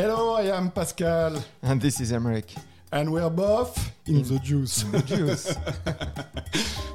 [0.00, 2.54] Hello, I am Pascal, And this is Emmerich.
[2.92, 4.84] and we're both in the juice.
[4.84, 5.56] The Juice.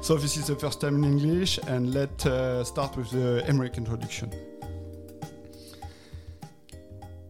[0.00, 3.76] so this is the first time in English, and let's uh, start with the Emmerich
[3.76, 4.32] introduction.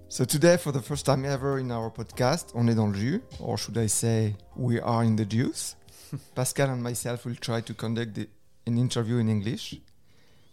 [0.08, 3.20] so today, for the first time ever in our podcast, on est dans le jus,
[3.40, 5.74] or should I say, we are in the juice.
[6.36, 8.28] Pascal and myself will try to conduct the,
[8.64, 9.74] an interview in English.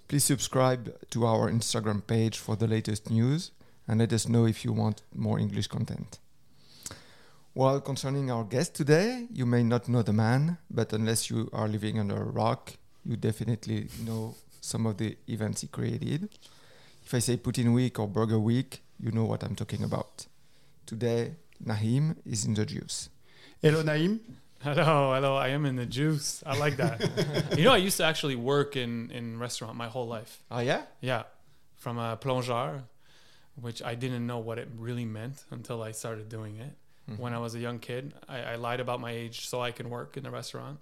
[0.08, 3.52] Please subscribe to our Instagram page for the latest news
[3.92, 6.20] and let us know if you want more English content.
[7.54, 11.68] Well, concerning our guest today, you may not know the man, but unless you are
[11.68, 16.30] living under a rock, you definitely know some of the events he created.
[17.04, 20.26] If I say Poutine Week or Burger Week, you know what I'm talking about.
[20.86, 23.10] Today, Na'eem is in the juice.
[23.62, 24.22] Hello, Na'eem.
[24.64, 25.36] Hello, hello.
[25.36, 26.42] I am in the juice.
[26.46, 27.58] I like that.
[27.58, 30.44] you know, I used to actually work in in restaurant my whole life.
[30.50, 30.84] Oh, yeah?
[31.02, 31.24] Yeah,
[31.76, 32.84] from a plongeur,
[33.62, 36.76] which I didn't know what it really meant until I started doing it.
[37.18, 39.90] When I was a young kid, I, I lied about my age so I can
[39.90, 40.80] work in the restaurant,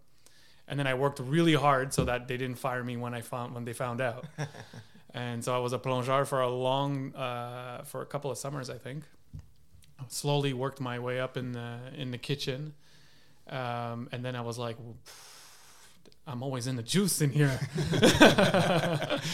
[0.67, 3.55] and then I worked really hard so that they didn't fire me when I found
[3.55, 4.25] when they found out.
[5.13, 8.69] and so I was a plongeur for a long, uh, for a couple of summers,
[8.69, 9.05] I think.
[10.07, 12.73] Slowly worked my way up in the in the kitchen,
[13.49, 14.77] um, and then I was like,
[16.27, 17.59] I'm always in the juice in here.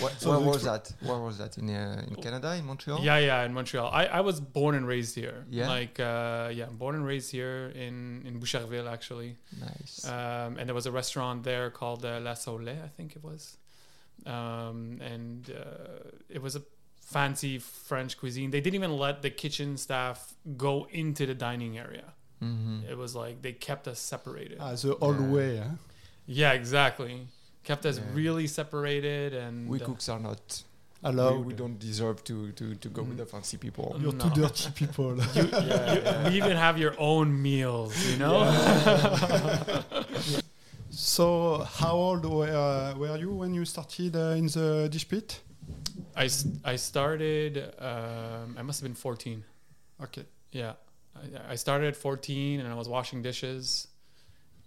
[0.02, 0.92] What, So where was that?
[1.02, 1.58] Where was that?
[1.58, 3.00] In, uh, in Canada, in Montreal?
[3.02, 3.90] Yeah, yeah, in Montreal.
[3.92, 5.46] I, I was born and raised here.
[5.50, 5.68] Yeah?
[5.68, 9.38] Like, uh, yeah, born and raised here in, in Boucherville, actually.
[9.60, 10.06] Nice.
[10.08, 13.58] Um, and there was a restaurant there called uh, La Soleil, I think it was.
[14.26, 16.62] Um, and uh, it was a
[17.02, 18.52] fancy French cuisine.
[18.52, 22.14] They didn't even let the kitchen staff go into the dining area.
[22.40, 24.58] hmm It was like they kept us separated.
[24.60, 25.28] Ah, the old Yeah.
[25.36, 25.58] way.
[25.58, 25.76] Huh?
[26.28, 27.28] Yeah, exactly.
[27.64, 28.04] Kept us Yeah.
[28.14, 29.34] really separated.
[29.34, 30.64] And We uh, cooks are not.
[31.04, 31.38] allowed.
[31.40, 33.96] We, we don't deserve to, to, to go with the fancy people.
[34.00, 34.30] You're No.
[34.30, 35.18] too dirty people.
[35.36, 35.50] you, you,
[36.26, 38.46] we even have your own meals, you know?
[40.90, 45.42] so, how old were, were you when you started uh, in the dish pit?
[46.16, 49.44] I, s- I started, um, I must have been 14.
[50.04, 50.26] Okay.
[50.52, 50.74] Yeah.
[51.16, 53.88] I, I started at 14 and I was washing dishes.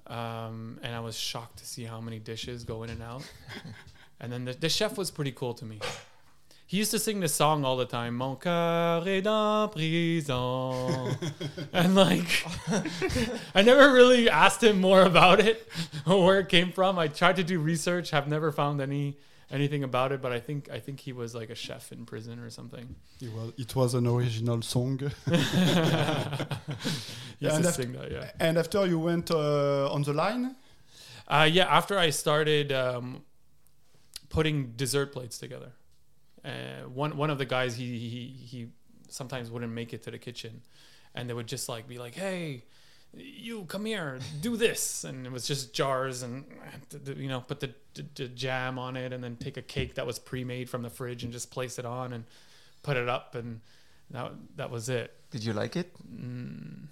[0.08, 3.22] Um, and I was shocked to see how many dishes go in and out.
[4.20, 5.80] and then the, the chef was pretty cool to me.
[6.66, 11.16] He used to sing this song all the time, Mon cœur est en prison.
[11.72, 12.44] and like,
[13.54, 15.66] I never really asked him more about it
[16.06, 16.98] or where it came from.
[16.98, 19.16] I tried to do research, have never found any
[19.50, 22.38] anything about it, but I think I think he was like a chef in prison
[22.38, 22.96] or something.
[23.20, 24.98] It was, it was an original song.
[27.40, 28.30] Used and after- that, yeah.
[28.40, 30.56] And after you went uh, on the line?
[31.26, 33.22] Uh, yeah, after I started um,
[34.28, 35.72] putting dessert plates together,
[36.44, 38.68] uh, one one of the guys he, he he
[39.08, 40.62] sometimes wouldn't make it to the kitchen,
[41.14, 42.64] and they would just like be like, "Hey,
[43.14, 46.44] you come here, do this," and it was just jars and
[47.16, 50.06] you know put the, the, the jam on it, and then take a cake that
[50.06, 52.24] was pre-made from the fridge and just place it on and
[52.82, 53.60] put it up, and
[54.10, 55.14] that that was it.
[55.30, 55.92] Did you like it?
[56.04, 56.86] Mm,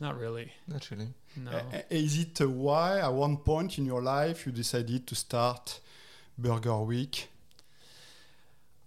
[0.00, 0.52] not really.
[0.68, 1.08] Not really.
[1.36, 1.50] No.
[1.50, 5.80] Uh, Is it uh, why at one point in your life you decided to start
[6.36, 7.28] Burger Week?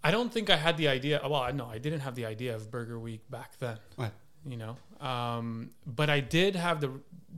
[0.04, 1.22] I don't think I had the idea.
[1.24, 3.78] Well, no, I didn't have the idea of Burger Week back then.
[3.98, 4.12] Ouais.
[4.46, 6.92] You know, um, but I did have the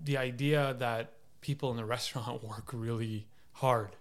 [0.04, 3.96] the idea that people in the restaurant work really hard.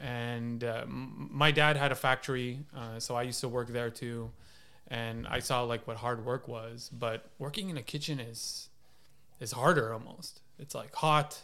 [0.00, 3.90] And uh, m- my dad had a factory, uh, so I used to work there
[3.90, 4.30] too,
[4.86, 6.88] and I saw like what hard work was.
[6.96, 8.68] But working in a kitchen is
[9.40, 10.40] is harder almost.
[10.58, 11.42] It's like hot.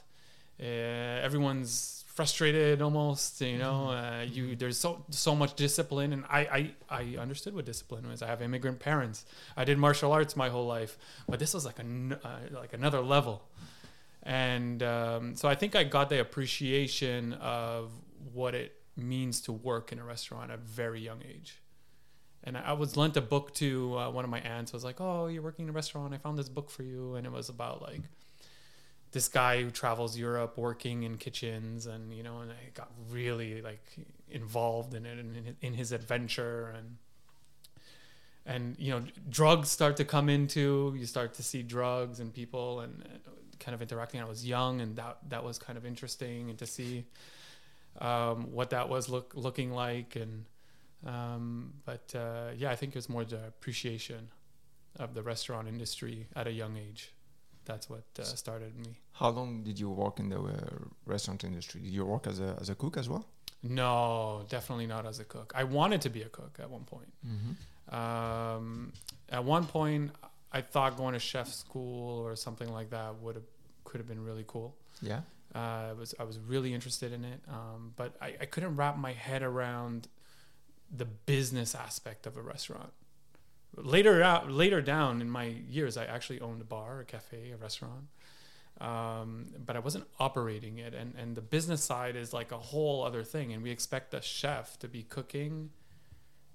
[0.60, 3.40] Uh, everyone's frustrated almost.
[3.40, 7.66] You know, uh, you there's so so much discipline, and I, I I understood what
[7.66, 8.22] discipline was.
[8.22, 9.26] I have immigrant parents.
[9.56, 10.96] I did martial arts my whole life,
[11.28, 13.42] but this was like a n- uh, like another level.
[14.22, 17.90] And um, so I think I got the appreciation of
[18.32, 21.60] what it means to work in a restaurant at a very young age.
[22.42, 24.72] And I I was lent a book to uh, one of my aunts.
[24.72, 26.14] I was like, "Oh, you're working in a restaurant.
[26.14, 28.02] I found this book for you." And it was about like
[29.14, 33.62] this guy who travels Europe working in kitchens, and you know, and I got really
[33.62, 33.86] like
[34.28, 36.96] involved in it and in, his adventure, and
[38.44, 40.94] and you know, drugs start to come into.
[40.98, 43.30] You start to see drugs and people and uh,
[43.60, 44.20] kind of interacting.
[44.20, 47.06] I was young, and that that was kind of interesting, and to see
[48.00, 50.44] um, what that was look looking like, and
[51.06, 54.28] um, but uh, yeah, I think it was more the appreciation
[54.98, 57.13] of the restaurant industry at a young age.
[57.64, 58.98] That's what uh, started me.
[59.12, 60.52] How long did you work in the uh,
[61.06, 61.80] restaurant industry?
[61.80, 63.26] Did you work as a, as a cook as well?
[63.62, 65.52] No, definitely not as a cook.
[65.54, 67.12] I wanted to be a cook at one point.
[67.26, 67.94] Mm-hmm.
[67.94, 68.92] Um,
[69.30, 70.10] at one point,
[70.52, 73.44] I thought going to chef school or something like that would have
[73.84, 74.76] could have been really cool.
[75.00, 75.20] Yeah.
[75.54, 78.98] Uh, I was I was really interested in it, um, but I, I couldn't wrap
[78.98, 80.08] my head around
[80.94, 82.92] the business aspect of a restaurant.
[83.76, 87.56] Later out, later down in my years, I actually owned a bar, a cafe, a
[87.56, 88.04] restaurant,
[88.80, 90.94] um, but I wasn't operating it.
[90.94, 93.52] And and the business side is like a whole other thing.
[93.52, 95.70] And we expect the chef to be cooking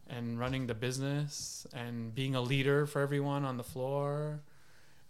[0.08, 4.42] and running the business and being a leader for everyone on the floor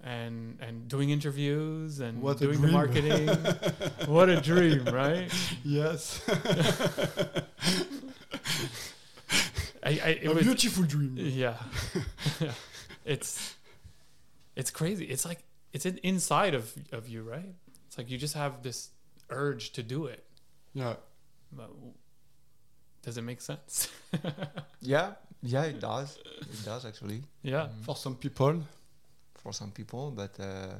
[0.04, 3.28] and and doing interviews and What a doing the marketing.
[4.08, 5.32] what a dream, right?
[5.64, 6.22] Yes.
[9.90, 11.16] I, I it a was beautiful dream.
[11.18, 11.58] yeah.
[13.06, 13.56] it's
[14.56, 15.06] it's crazy.
[15.06, 15.40] It's like
[15.74, 17.54] it's in, inside of of you, right?
[17.88, 18.90] It's like you just have this
[19.30, 20.24] urge to do it.
[20.74, 20.96] Yeah.
[21.52, 21.70] But
[23.02, 23.90] does it make sense?
[24.82, 25.14] Yeah.
[25.42, 26.18] Yeah, it does.
[26.42, 27.24] It does actually.
[27.44, 27.68] yeah.
[27.68, 27.84] Mm.
[27.86, 28.62] For some people,
[29.36, 30.76] for some people, but uh,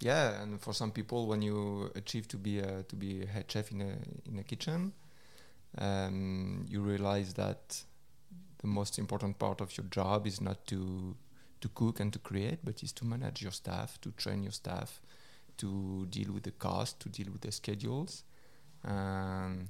[0.00, 3.44] yeah, and for some people, when you achieve to be a, to be a head
[3.52, 3.92] chef in a
[4.30, 4.92] in a kitchen,
[5.78, 7.82] um, you realize that
[8.60, 11.16] the most important part of your job is not to
[11.60, 15.02] to cook and to create, but is to manage your staff, to train your staff,
[15.58, 18.24] to deal with the cost, to deal with the schedules,
[18.82, 19.68] and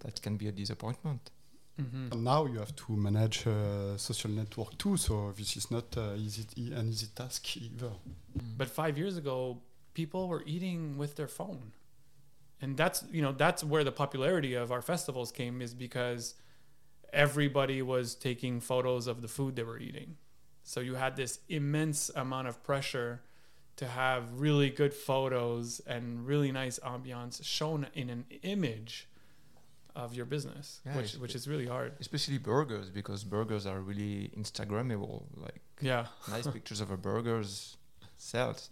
[0.00, 1.30] that can be a disappointment.
[1.78, 4.96] hmm and now you have to manage uh, social network too.
[4.96, 6.44] So this is not uh, easy
[6.80, 7.92] an easy task either.
[8.60, 9.38] But five years ago,
[9.94, 11.72] people were eating with their phone,
[12.60, 16.34] and that's you know that's where the popularity of our festivals came is because
[17.12, 20.16] everybody was taking photos of the food they were eating.
[20.64, 23.22] So you had this immense amount of pressure
[23.76, 29.08] to have really good photos and really nice ambiance shown in an image
[29.96, 31.94] of your business, Yeah, which which is really hard.
[31.98, 35.24] Especially burgers, because burgers are really Instagrammable.
[35.36, 36.06] Like Yeah.
[36.28, 37.76] nice pictures of a burgers
[38.16, 38.70] sells.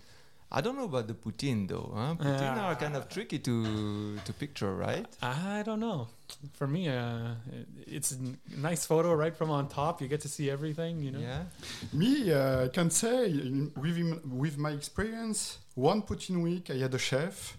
[0.51, 1.93] I don't know about the poutine though.
[1.95, 2.15] Huh?
[2.19, 5.07] Poutine are kind of tricky to to picture, right?
[5.23, 6.09] I don't know.
[6.55, 7.35] For me, uh,
[7.87, 10.01] it's a n- nice photo right from on top.
[10.01, 11.21] You get to see everything, you know.
[11.21, 11.43] Yeah.
[11.93, 13.29] Me, uh, I can say
[13.77, 17.57] with with my experience, one poutine week I had a chef.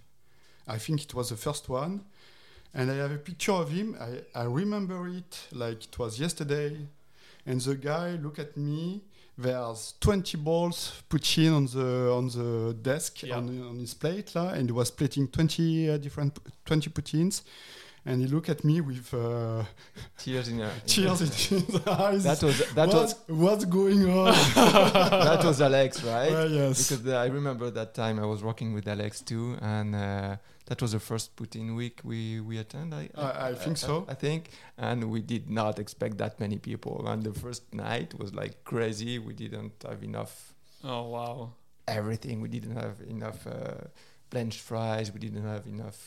[0.67, 2.01] I think it was the first one,
[2.73, 3.95] and I have a picture of him.
[3.99, 4.09] I,
[4.41, 6.87] I remember it like it was yesterday,
[7.45, 9.01] and the guy look at me.
[9.41, 13.37] There's 20 balls poutine on the on the desk Yeah.
[13.37, 17.43] on, on his plate, lah, and he was plating 20 uh, different 20 poutines,
[18.05, 19.63] and he looked at me with uh,
[20.17, 21.27] Tears in your tears in
[21.65, 22.23] his eyes.
[22.25, 24.33] That was that was what's, going on?
[24.33, 26.33] that was Alex, right?
[26.33, 26.89] Ah, yes.
[26.89, 30.35] Because uh, I remember that time I was working with Alex too, and uh,
[30.69, 32.19] that was the first Poutine week we
[32.49, 32.89] we attend.
[33.01, 33.95] I I- I think so.
[34.13, 34.41] I, think,
[34.87, 36.95] and we did not expect that many people.
[37.11, 39.13] And the first night was like crazy.
[39.27, 40.33] We didn't have enough
[40.83, 41.37] Oh wow.
[41.99, 42.35] everything.
[42.45, 43.87] We didn't have enough uh,
[44.31, 45.07] blanched fries.
[45.15, 45.99] We didn't have enough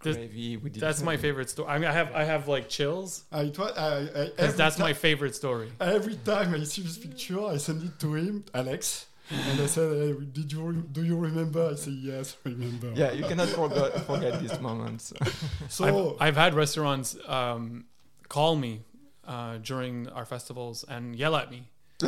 [0.00, 0.56] gravy.
[0.56, 1.68] We didn't That's my have- favorite story.
[1.74, 4.82] I mean, I have I have like chills I, it was, I, I, that's ti-
[4.88, 5.68] my favorite story.
[5.80, 9.92] Every time I see this picture, I send it to him, Alex, and I said,
[9.92, 14.06] hey, "Did you re- do you remember?" I say, "Yes, remember." Yeah, you cannot forget
[14.06, 15.12] forget these moments.
[15.68, 17.84] So I've, I've had restaurants um,
[18.28, 18.82] call me
[19.26, 21.64] uh, during our festivals and yell at me.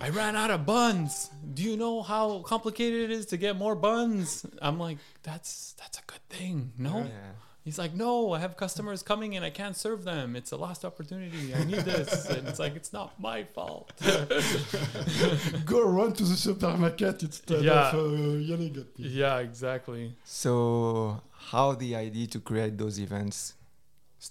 [0.00, 1.30] I ran out of buns.
[1.54, 4.44] Do you know how complicated it is to get more buns?
[4.60, 6.72] I'm like, that's that's a good thing.
[6.78, 6.98] No.
[6.98, 7.32] Yeah.
[7.64, 10.36] He's like, no, I have customers coming and I can't serve them.
[10.36, 11.54] It's a lost opportunity.
[11.54, 12.26] I need this.
[12.34, 13.90] and it's like, it's not my fault.
[15.64, 17.88] go run to the supermarket instead Yeah.
[17.90, 19.08] of uh, yelling at me.
[19.08, 20.14] yeah, exactly.
[20.24, 23.54] So, how the idea to create those events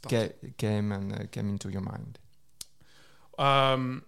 [0.07, 2.19] ca- came and uh, came into your mind?
[3.39, 4.03] Um,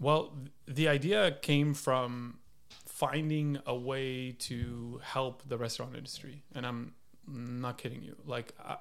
[0.00, 2.38] well, th- the idea came from
[2.86, 6.94] finding a way to help the restaurant industry, and I'm
[7.28, 8.16] not kidding you.
[8.26, 8.76] Like uh,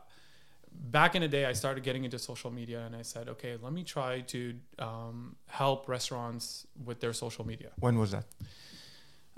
[0.71, 3.73] back in the day, I started getting into social media, and I said, okay, let
[3.73, 7.69] me try to um, help restaurants with their social media.
[7.79, 8.25] When was that?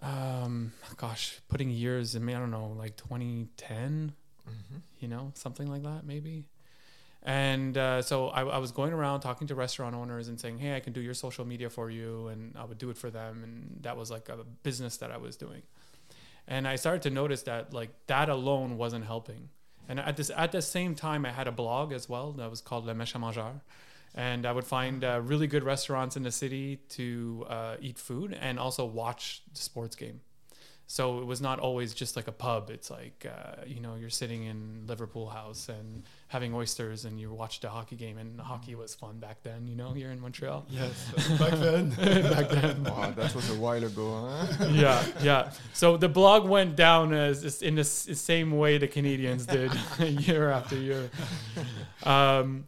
[0.02, 2.16] Um, gosh, putting years.
[2.16, 4.14] in, mean, I don't know, like 2010
[4.48, 4.78] Mm-hmm.
[5.00, 6.46] you know, something like that, maybe.
[7.24, 10.76] And uh, so I, I was going around talking to restaurant owners and saying, "Hey,
[10.76, 13.44] I can do your social media for you," and I would do it for them,
[13.44, 15.64] and that was like a business that I was doing.
[16.48, 19.50] And I started to notice that like that alone wasn't helping.
[19.88, 22.62] And at this at the same time, I had a blog as well that was
[22.62, 23.62] called Le Méchant Mangeur,
[24.16, 28.38] and I would find uh, really good restaurants in the city to uh, eat food
[28.40, 30.22] and also watch the sports game.
[30.88, 32.70] So it was not always just like a pub.
[32.70, 37.34] It's like uh, you know you're sitting in Liverpool House and having oysters and you
[37.34, 39.68] watched a hockey game and hockey was fun back then.
[39.68, 40.66] You know here in Montreal.
[40.70, 41.90] Yes, back then.
[42.34, 42.84] back then.
[42.84, 44.30] Wow, that was a while ago.
[44.30, 44.68] Huh?
[44.70, 45.52] yeah, yeah.
[45.74, 49.72] So the blog went down as in the s- same way the Canadiens did
[50.28, 51.10] year after year.
[52.04, 52.68] Um,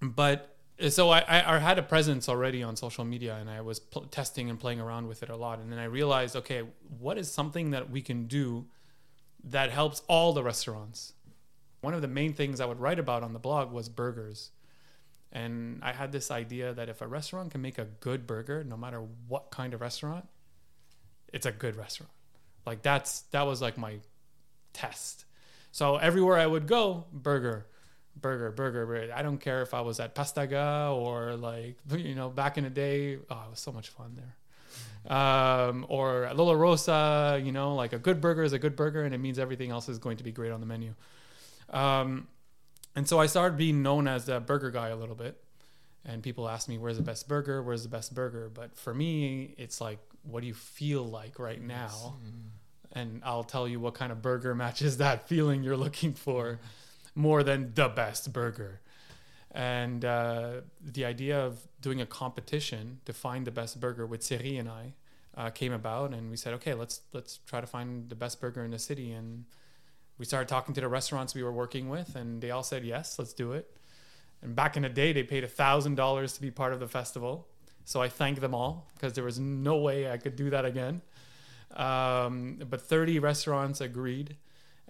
[0.00, 0.54] but
[0.88, 4.48] so I, I had a presence already on social media, and I was pl- testing
[4.48, 5.58] and playing around with it a lot.
[5.58, 6.62] And then I realized, okay,
[6.98, 8.66] what is something that we can do
[9.44, 11.12] that helps all the restaurants?
[11.80, 14.50] One of the main things I would write about on the blog was burgers.
[15.32, 18.76] And I had this idea that if a restaurant can make a good burger, no
[18.76, 20.26] matter what kind of restaurant,
[21.32, 22.12] it's a good restaurant.
[22.66, 23.98] Like that's that was like my
[24.72, 25.24] test.
[25.72, 27.66] So everywhere I would go, burger,
[28.16, 29.12] burger, burger, burger.
[29.14, 32.70] I don't care if I was at Pastaga or like you know back in the
[32.70, 33.16] day.
[33.30, 34.36] Oh, it was so much fun there.
[35.16, 39.02] Um, or at Lola Rosa, you know, like a good burger is a good burger,
[39.02, 40.94] and it means everything else is going to be great on the menu.
[41.70, 42.28] Um,
[42.94, 45.42] and so I started being known as the burger guy a little bit.
[46.04, 47.62] And people ask me, where's the best burger?
[47.62, 48.50] Where's the best burger?
[48.52, 52.14] But for me, it's like, what do you feel like right now?
[52.92, 56.58] And I'll tell you what kind of burger matches that feeling you're looking for
[57.14, 58.80] more than the best burger.
[59.52, 64.56] And uh, the idea of doing a competition to find the best burger with Thierry
[64.56, 64.94] and I
[65.36, 68.64] uh, came about, and we said, okay, let's let's try to find the best burger
[68.64, 69.12] in the city.
[69.12, 69.44] And
[70.18, 73.18] we started talking to the restaurants we were working with, and they all said yes,
[73.18, 73.76] let's do it.
[74.42, 77.48] And back in the day, they paid thousand dollars to be part of the festival,
[77.84, 81.02] so I thanked them all because there was no way I could do that again.
[81.74, 84.36] Um, but 30 restaurants agreed,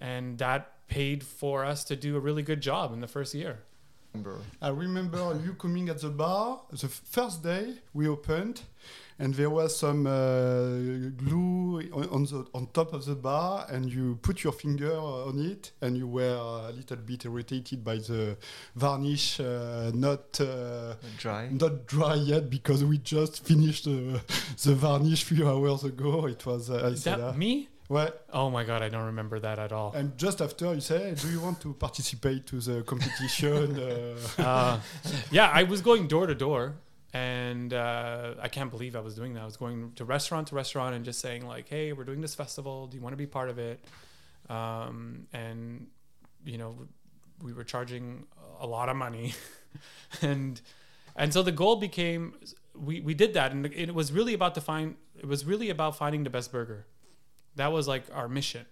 [0.01, 3.59] and that paid for us to do a really good job in the first year.
[4.61, 8.61] I remember you coming at the bar the first day we opened,
[9.17, 13.89] and there was some uh, glue on, on the on top of the bar, and
[13.89, 18.35] you put your finger on it, and you were a little bit irritated by the
[18.75, 21.47] varnish uh, not uh, Dry.
[21.49, 24.19] not dry yet because we just finished the,
[24.63, 26.25] the varnish few hours ago.
[26.27, 27.69] It was uh, I said, that uh, me?
[27.91, 28.11] Ouais.
[28.33, 29.91] Oh my god, I don't remember that at all.
[29.93, 33.77] And just after you say, "Do you want to participate to the competition?"
[34.39, 34.79] uh, uh,
[35.31, 36.75] yeah, I was going door to door,
[37.13, 39.41] and uh, I can't believe I was doing that.
[39.41, 42.35] I was going to restaurant to restaurant and just saying like, "Hey, we're doing this
[42.35, 42.87] festival.
[42.87, 43.83] Do you want to be part of it?"
[44.49, 45.87] Um, and
[46.45, 46.75] you know,
[47.43, 48.25] we were charging
[48.59, 49.33] a lot of money,
[50.21, 50.61] and
[51.15, 52.35] and so the goal became
[52.73, 54.95] we we did that, and it was really about to find.
[55.17, 56.85] It was really about finding the best burger.
[57.55, 58.65] That was like our mission.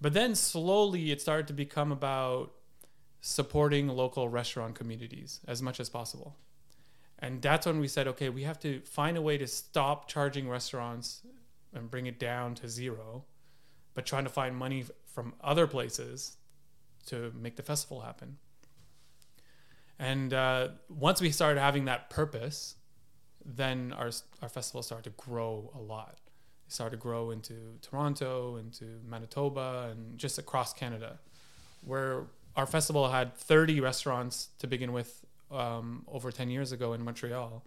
[0.00, 2.52] But then slowly it started to become about
[3.20, 6.36] supporting local restaurant communities as much as possible.
[7.18, 10.48] And that's when we said, okay, we have to find a way to stop charging
[10.48, 11.22] restaurants
[11.72, 13.24] and bring it down to zero,
[13.94, 16.36] but trying to find money from other places
[17.06, 18.36] to make the festival happen.
[19.98, 22.74] And uh, once we started having that purpose,
[23.44, 24.10] then our,
[24.42, 26.18] our festival started to grow a lot.
[26.74, 31.20] Started to grow into Toronto, into Manitoba, and just across Canada,
[31.82, 32.24] where
[32.56, 37.64] our festival had 30 restaurants to begin with um, over 10 years ago in Montreal,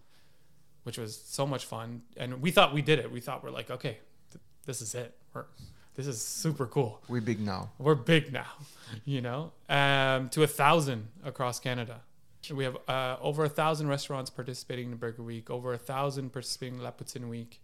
[0.82, 2.02] which was so much fun.
[2.18, 3.10] And we thought we did it.
[3.10, 3.96] We thought we're like, okay,
[4.30, 5.16] th- this is it.
[5.32, 5.46] We're,
[5.94, 7.00] this is super cool.
[7.08, 7.70] We're big now.
[7.78, 8.52] We're big now,
[9.06, 12.02] you know, um, to a thousand across Canada.
[12.52, 16.74] We have uh, over a thousand restaurants participating in Burger Week, over a thousand participating
[16.74, 17.62] in La Poutine Week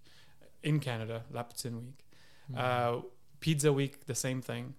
[0.64, 2.04] in Canada, La Poutine Week.
[2.56, 3.00] Uh,
[3.40, 4.74] Pizza Week, the same thing.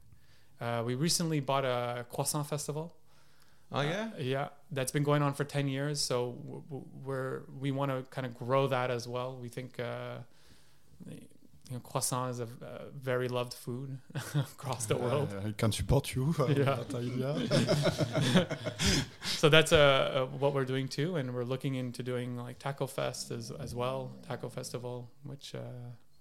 [0.59, 2.95] Uh, we recently bought a croissant festival.
[3.71, 4.09] Oh yeah.
[4.17, 5.99] Uh, yeah, that's been going on for 10 years.
[6.01, 9.37] So w- w- we're, we want to kind of grow that as well.
[9.41, 10.17] We think uh,
[11.69, 13.97] you know, croissant is a, a very loved food
[14.35, 15.29] across the world.
[15.47, 16.33] I can support you.
[16.39, 16.75] uh, Yeah.
[16.75, 18.57] that idea.
[19.23, 22.87] so that's uh, uh, what we're doing too, and we're looking into doing like Taco
[22.87, 25.59] Fest as, as well, Taco Festival, which uh,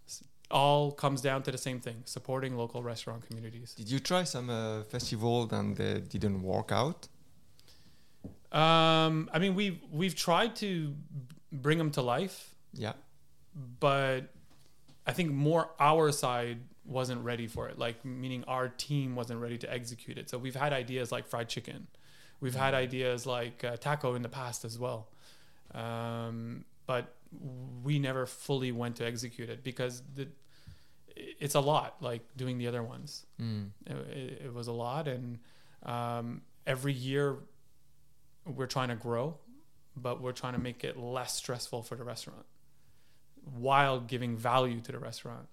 [0.07, 3.75] s- all comes down to the same thing: supporting local restaurant communities.
[3.75, 7.09] Did you try some uh, festival and they didn't work out?
[8.53, 10.97] Um, I mean, we've we've tried to b-
[11.53, 12.93] bring them to life, Yeah.
[13.81, 14.33] but
[15.07, 17.79] I think more our side wasn't ready for it.
[17.79, 20.31] Like meaning our team wasn't ready to execute it.
[20.31, 21.87] So we've had ideas like fried chicken,
[22.41, 25.09] we've had ideas like uh, taco in the past as well,
[25.75, 27.15] um, but
[27.83, 30.29] we never fully went to execute it because the
[31.17, 31.97] it's a lot.
[32.01, 33.71] Like doing the other ones, Mm.
[33.87, 35.39] it, it, it was a lot, and
[35.85, 37.37] um, every year
[38.47, 39.37] we're trying to grow,
[39.97, 42.45] but we're trying to make it less stressful for the restaurant
[43.59, 45.47] while giving value to the restaurant.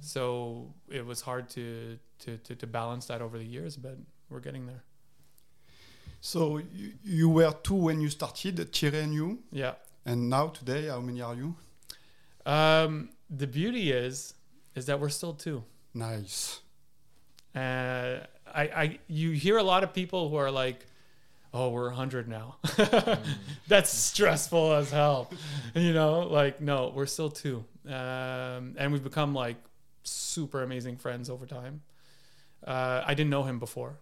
[0.00, 3.96] so it was hard to, to to to balance that over the years, but
[4.30, 4.82] we're getting there.
[6.20, 9.74] So you, you were two when you started, Thierry and you, Yeah.
[10.04, 11.54] and now today, how many are you?
[12.44, 14.34] Um, the beauty is
[14.74, 15.62] is that we're still two.
[15.94, 16.60] Nice.
[17.54, 18.20] Uh,
[18.54, 20.86] I, I, you hear a lot of people who are like,
[21.56, 22.56] "Oh, we're hundred now."
[23.68, 25.30] That's stressful as hell.
[25.74, 29.56] You know, like no, we're still two, um, and we've become like
[30.02, 31.82] super amazing friends over time.
[32.66, 33.98] Uh, I didn't know him before.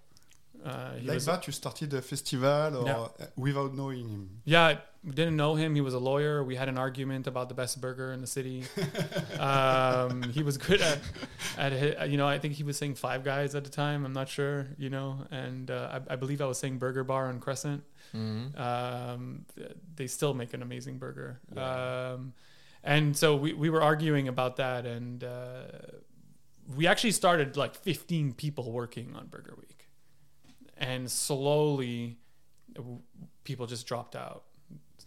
[0.64, 3.26] Uh, like was- that, you started a festival or Yeah.
[3.36, 4.40] without knowing him.
[4.44, 5.74] Yeah, I didn't know him.
[5.74, 6.42] He was a lawyer.
[6.42, 8.64] We had an argument about the best burger in the city.
[9.38, 10.98] um, he was good at,
[11.58, 14.04] at hi- you know, I think he was saying Five Guys at the time.
[14.06, 17.28] I'm not sure, you know, and uh, I, I believe I was saying Burger Bar
[17.28, 17.82] on Crescent.
[18.14, 18.58] Mhm.
[18.58, 19.44] Um,
[19.96, 21.40] they still make an amazing burger.
[21.54, 22.12] Yeah.
[22.12, 22.32] Um,
[22.82, 25.62] and so we, we were arguing about that, and uh,
[26.76, 29.73] we actually started like 15 people working on Burger Week,
[30.78, 32.18] and slowly
[33.44, 34.44] people just dropped out.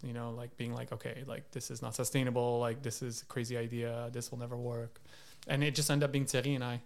[0.02, 2.60] You know, like being like, okay, like this is not sustainable.
[2.60, 4.08] Like this is a crazy idea.
[4.12, 5.00] This will never work,
[5.48, 6.80] and it just ended up being Thierry and I.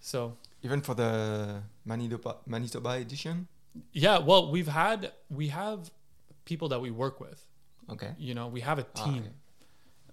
[0.00, 3.46] So Even for the Manitoba, Manitoba edition?
[3.92, 5.90] yeah, well, we've had we have
[6.46, 7.46] people that we work with.
[7.90, 8.12] Okay.
[8.18, 9.32] you know we have a Ah, team okay.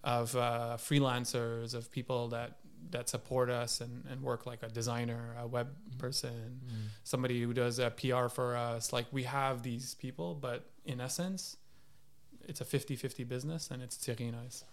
[0.04, 2.58] of uh, freelancers of people that
[2.90, 6.88] that support us and, and work like a designer a web person Mm.
[7.04, 11.58] somebody who does a pr for us like we have these people but in essence
[12.48, 14.64] it's a 50-50 business and it's Thierry and I's.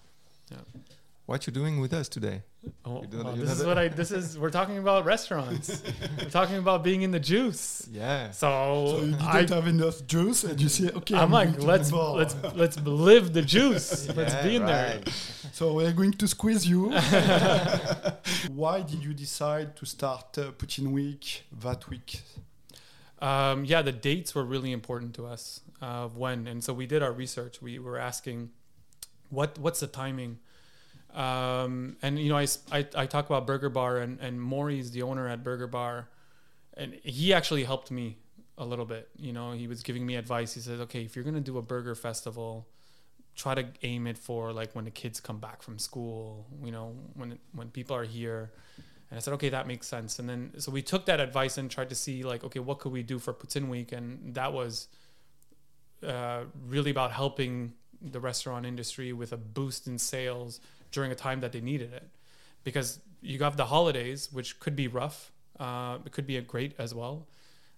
[1.29, 2.41] What you doing with us today?
[2.87, 5.83] Oh, You don't- well, this is what I this is we're talking about restaurants
[6.19, 8.31] we're talking about being in the juice Yeah.
[8.31, 8.49] so,
[8.93, 11.67] So you I, didn't have enough juice, and you say, okay, I'm like going to
[11.67, 12.77] let's the let's let's
[13.11, 15.03] live the juice let's Yeah, be in there.
[15.53, 16.81] So we're going to squeeze you.
[18.63, 22.23] Why did you decide to start uh, Poutine Week that week?
[23.21, 27.03] Um, yeah, the dates were really important to us uh, when, and so we did
[27.03, 27.61] our research.
[27.61, 28.39] We were asking,
[29.29, 30.39] what what's the timing?
[31.15, 35.29] Um, and you know, I I talk about Burger Bar, and and Maury's the owner
[35.29, 36.09] at Burger Bar,
[36.77, 38.19] and he actually helped me
[38.57, 39.09] a little bit.
[39.17, 40.55] You know, he was giving me advice.
[40.55, 42.69] He said, okay, if you're gonna do a burger festival,
[43.37, 46.47] try to aim it for like when the kids come back from school.
[46.63, 48.53] You know, when when people are here.
[49.11, 50.19] And I said, okay, that makes sense.
[50.19, 52.93] And then, so we took that advice and tried to see, like, okay, what could
[52.93, 53.91] we do for Poutine Week?
[53.91, 54.89] And that was
[56.07, 61.41] uh, really about helping the restaurant industry with a boost in sales during a time
[61.41, 62.09] that they needed it.
[62.65, 66.75] Because you have the holidays, which could be rough, uh, it could be a great
[66.79, 67.27] as well.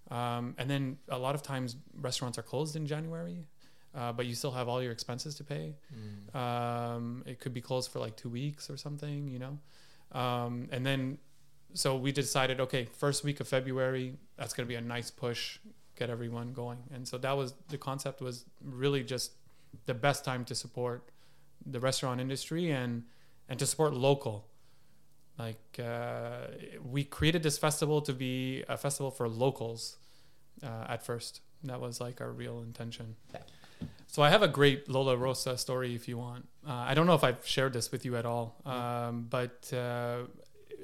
[0.09, 3.47] Um, and then a lot of times restaurants are closed in January,
[3.95, 5.75] uh, but you still have all your expenses to pay.
[5.93, 6.35] Mm.
[6.35, 9.57] Um, it could be closed for like two weeks or something, you know.
[10.11, 11.17] Um, and then,
[11.73, 15.59] so we decided, okay, first week of February, that's going to be a nice push,
[15.95, 16.79] get everyone going.
[16.93, 19.31] And so that was the concept was really just
[19.85, 21.09] the best time to support
[21.65, 23.03] the restaurant industry and
[23.49, 24.47] and to support local.
[25.37, 26.47] Like uh,
[26.83, 29.97] we created this festival to be a festival for locals
[30.63, 31.41] uh, at first.
[31.63, 33.15] That was like our real intention.
[34.07, 36.47] So I have a great Lola Rosa story if you want.
[36.67, 40.23] Uh, I don't know if I've shared this with you at all, um, but uh,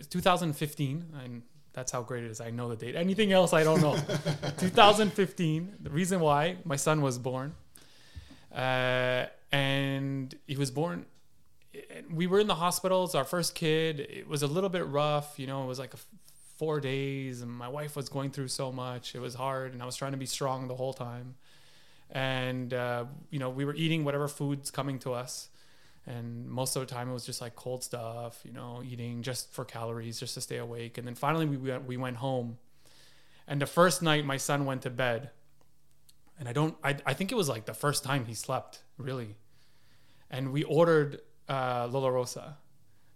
[0.09, 1.41] 2015, and
[1.73, 2.39] that's how great it is.
[2.39, 2.95] I know the date.
[2.95, 3.95] Anything else, I don't know.
[4.57, 5.73] 2015.
[5.81, 7.53] The reason why my son was born,
[8.57, 11.05] uh, and he was born.
[12.11, 13.15] We were in the hospitals.
[13.15, 13.99] Our first kid.
[13.99, 15.37] It was a little bit rough.
[15.37, 15.97] You know, it was like a
[16.57, 19.15] four days, and my wife was going through so much.
[19.15, 21.35] It was hard, and I was trying to be strong the whole time
[22.11, 25.49] and uh, you know we were eating whatever foods coming to us
[26.05, 29.51] and most of the time it was just like cold stuff you know eating just
[29.51, 32.57] for calories just to stay awake and then finally we went, we went home
[33.47, 35.29] and the first night my son went to bed
[36.39, 39.35] and i don't i, I think it was like the first time he slept really
[40.29, 42.57] and we ordered uh, lola rosa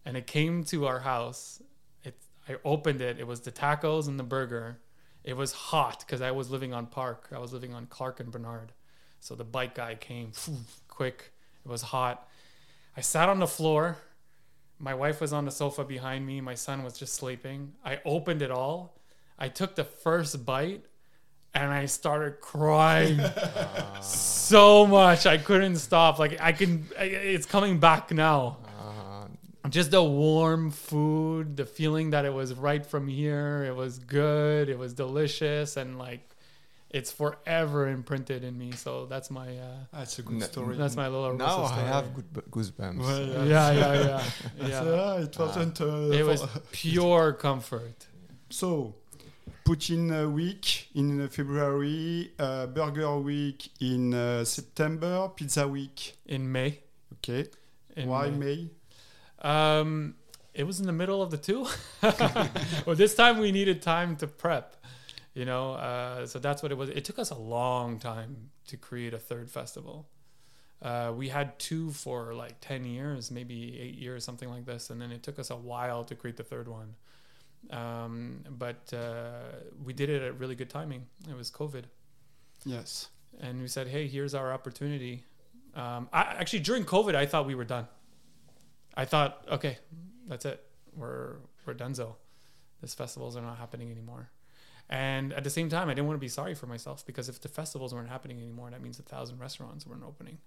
[0.05, 1.61] and it came to our house
[2.03, 2.15] it
[2.47, 4.79] i opened it it was the tacos and the burger
[5.23, 7.29] it was hot because I was living on Park.
[7.33, 8.73] I was living on Clark and Bernard.
[9.19, 10.31] So the bike guy came
[10.87, 11.31] quick.
[11.63, 12.27] It was hot.
[12.97, 13.97] I sat on the floor.
[14.79, 16.41] My wife was on the sofa behind me.
[16.41, 17.73] My son was just sleeping.
[17.85, 18.97] I opened it all.
[19.37, 20.85] I took the first bite
[21.53, 23.19] and I started crying
[24.01, 25.25] so much.
[25.25, 26.19] I couldn't stop.
[26.19, 28.57] Like I can it's coming back now
[29.63, 33.63] Uh, just the warm food, the feeling that it was right from here.
[33.69, 34.69] It was good.
[34.69, 36.23] It was delicious, and like,
[36.89, 38.71] it's forever imprinted in me.
[38.71, 40.75] So that's my uh, That's a good No, story.
[40.81, 42.99] that's my little now Russell I have good bu- goosebumps.
[43.05, 44.23] Well, yeah, yeah, yeah,
[44.67, 44.79] yeah.
[44.81, 45.77] So, ah, it wasn't.
[45.81, 47.97] uh, It was pure comfort.
[48.49, 48.95] So,
[49.65, 56.17] Poutine uh, Week in February, uh, Burger Week in uh, September, Pizza Week.
[56.25, 56.79] In May.
[57.13, 57.47] Okay.
[57.95, 58.69] In Why May.
[59.43, 59.49] May?
[59.79, 60.15] Um,
[60.53, 61.67] it was in the middle of the two.
[62.85, 64.75] well, this time we needed time to prep,
[65.33, 65.73] you know.
[65.73, 66.89] Uh, so that's what it was.
[66.89, 70.07] It took us a long time to create a third festival.
[70.81, 74.99] Uh, we had two for like ten years, maybe eight years, something like this, and
[74.99, 76.95] then it took us a while to create the third one.
[77.69, 81.05] Um, but uh, we did it at really good timing.
[81.29, 81.83] It was COVID
[82.65, 83.09] Yes.
[83.39, 85.23] and we said, "Hey, here's our opportunity."
[85.75, 87.87] Um, I, actually, during COVID, I thought we were done.
[88.95, 89.77] I thought, okay,
[90.27, 90.61] that's it.
[90.95, 92.15] We're we're donezo.
[92.81, 94.31] These festivals are not happening anymore.
[94.89, 97.39] And at the same time, I didn't want to be sorry for myself because if
[97.39, 100.39] the festivals weren't happening anymore, that means a thousand restaurants weren't opening.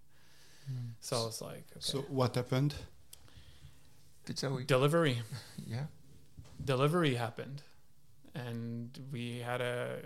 [1.01, 1.81] So it's like okay.
[1.81, 2.75] So, what happened?
[4.27, 4.67] Pizza week.
[4.67, 5.23] delivery.
[5.67, 5.85] Yeah.
[6.63, 7.63] Delivery happened
[8.35, 9.99] and we had a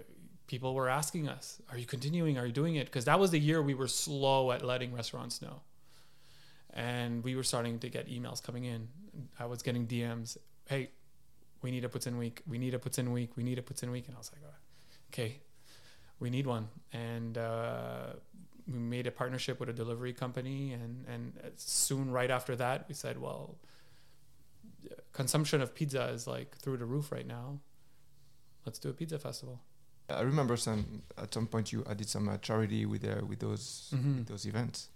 [0.47, 2.39] people were asking us are you continuing?
[2.39, 2.87] Are you doing it?
[2.87, 5.61] Because that was the year we were slow at letting restaurants know.
[6.73, 8.89] And we were starting to get emails coming in.
[9.39, 10.91] I was getting dms hey
[11.63, 14.07] we need a Poutine week we need a Poutine week we need a Poutine week.
[14.07, 14.55] And i was like "Oh,
[15.13, 15.41] okay
[16.21, 16.69] we need one.
[16.93, 18.15] And uh,
[18.67, 22.95] we made a partnership with a delivery company and and soon right after that we
[22.95, 23.57] said well
[25.13, 27.61] consumption of pizza is like through the roof right now.
[28.65, 29.61] Let's do a pizza festival.
[30.11, 33.41] I remember some at some point you I did some uh, charity with uh, with
[33.41, 34.19] those Mhm.
[34.19, 34.89] with those events.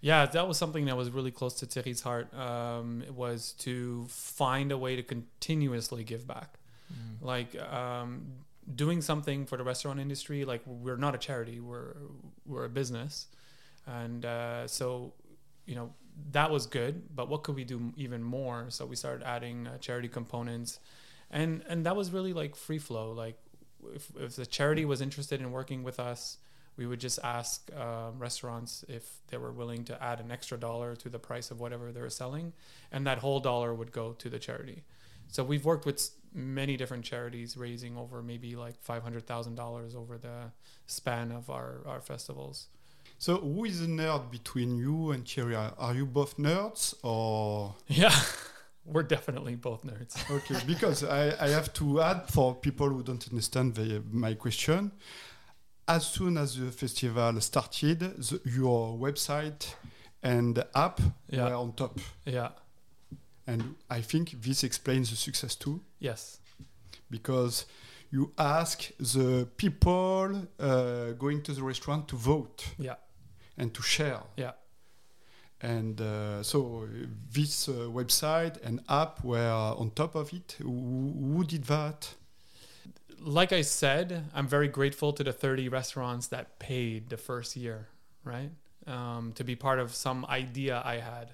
[0.00, 2.32] Yeah, that was something that was really close to Thierry's heart.
[2.32, 6.60] Um, it was to find a way to continuously give back,
[7.20, 8.44] like um,
[8.76, 10.44] doing something for the restaurant industry.
[10.44, 11.96] Like we're not a charity; we're
[12.46, 13.26] we're a business,
[13.86, 15.14] and uh, so
[15.66, 15.92] you know
[16.32, 17.14] that was good.
[17.14, 18.66] But what could we do even more?
[18.68, 20.80] So we started adding uh, charity components,
[21.30, 23.12] and and that was really like free flow.
[23.12, 23.38] Like
[23.94, 26.38] if if the charity was interested in working with us,
[26.76, 30.96] we would just ask uh, restaurants if they were willing to add an extra dollar
[30.96, 32.52] to the price of whatever they were selling,
[32.92, 34.82] and that whole dollar would go to the charity.
[35.28, 39.94] So we've worked with many different charities, raising over maybe like five hundred thousand dollars
[39.94, 40.52] over the
[40.86, 42.68] span of our our festivals.
[43.18, 45.54] So, who is the nerd between you and Thierry?
[45.56, 47.74] Are are you both nerds or?
[47.88, 48.14] Yeah,
[48.84, 50.14] we're definitely both nerds.
[50.30, 54.92] Okay, because I, I have to add for people who don't understand the, my question.
[55.88, 59.74] As soon as the festival started, the, your website
[60.22, 61.00] and app
[61.30, 61.44] Yeah.
[61.48, 61.98] were on top.
[62.24, 62.50] Yeah.
[63.46, 66.40] And I think this explains the success too, Yes.
[67.10, 67.66] because
[68.10, 72.96] you ask the people uh, going to the restaurant to vote Yeah.
[73.58, 74.22] And to share.
[74.36, 74.52] Yeah.
[75.62, 76.86] And uh, so
[77.32, 80.56] this uh, website and app were on top of it.
[80.58, 82.14] Who, who did that?
[83.20, 87.88] like I said, I'm very grateful to the 30 restaurants that paid the first year,
[88.24, 88.50] right?
[88.86, 91.32] Um, to be part of some idea I had,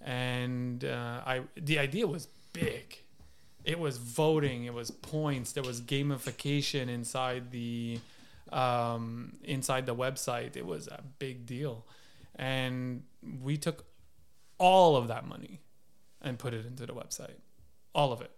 [0.00, 3.02] and uh, I the idea was big.
[3.64, 4.64] It was voting.
[4.64, 5.52] It was points.
[5.52, 7.98] There was gamification inside the
[8.52, 10.56] um, inside the website.
[10.56, 11.86] It was a big deal,
[12.36, 13.02] and
[13.42, 13.84] we took
[14.58, 15.60] all of that money
[16.22, 17.38] and put it into the website,
[17.94, 18.30] all of it.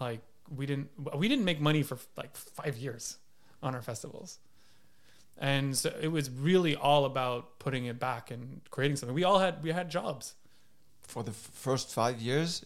[0.00, 0.20] Like
[0.56, 3.18] we didn't we didn't make money for like five years
[3.62, 4.38] on our festivals
[5.36, 9.38] and so it was really all about putting it back and creating something we all
[9.40, 10.34] had we had jobs
[11.02, 12.64] For the f- first five years,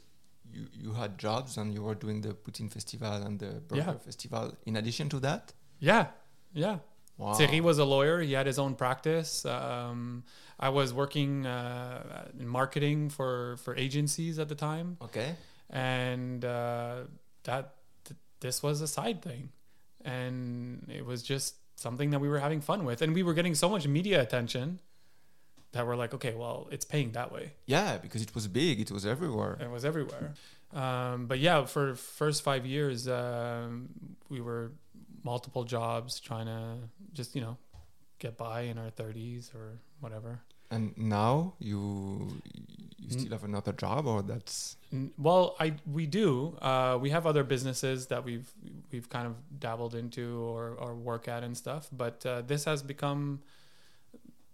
[0.53, 3.95] you you had jobs and you were doing the Poutine Festival and the Burger Yeah.
[4.09, 4.45] Festival.
[4.67, 6.07] In addition to that, yeah
[6.55, 6.79] yeah
[7.19, 7.35] wow.
[7.35, 10.25] Thierry was a lawyer he had his own practice um,
[10.61, 15.35] i was working uh, in marketing for for agencies at the time okay.
[15.71, 16.97] and uh,
[17.45, 19.51] that th- this was a side thing
[20.05, 23.55] and it was just something that we were having fun with and we were getting
[23.55, 24.79] so much media attention
[25.73, 28.79] that we're like okay well it's paying that way Yeah, because it was big.
[28.81, 29.57] It was everywhere.
[29.61, 30.35] it was everywhere
[30.75, 33.89] um, but yeah for first five years um,
[34.29, 34.73] we were
[35.25, 36.79] multiple jobs trying to
[37.13, 37.57] just you know
[38.19, 42.43] get by in our 30s or whatever And now you
[42.99, 43.21] you Mm.
[43.21, 44.77] still have another job, or that's
[45.19, 46.57] Well, I we do.
[46.63, 48.49] Uh, we have other businesses that we've
[48.93, 51.89] we've kind of dabbled into or or work at and stuff.
[51.93, 53.41] But uh, this has become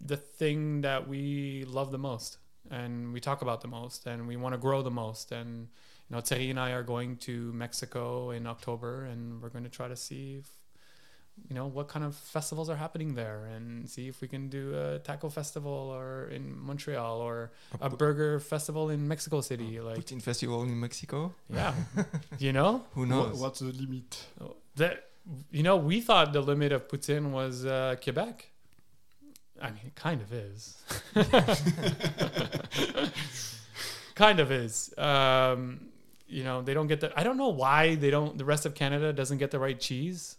[0.01, 2.39] the thing that we love the most,
[2.71, 5.33] and we talk about the most, and we want to grow the most.
[5.33, 5.69] And
[6.09, 9.71] you know, Thierry and I are going to Mexico in October, and we're going to
[9.71, 10.49] try to see if
[11.49, 14.75] you know what kind of festivals are happening there and see if we can do
[14.77, 20.21] a taco festival or in Montreal or a burger festival in Mexico City like Poutine
[20.23, 21.35] festival in Mexico.
[21.49, 21.75] yeah
[22.39, 23.41] you know Who Wha- knows?
[23.41, 24.27] what's the limit?
[24.77, 25.05] that
[25.51, 28.51] you know we thought the limit of Poutine was uh, Quebec
[29.61, 30.77] I mean it kind of is
[34.15, 35.87] kind of is um,
[36.27, 38.75] you know they don't get the I don't know why they don't the rest of
[38.75, 40.37] Canada doesn't get the right cheese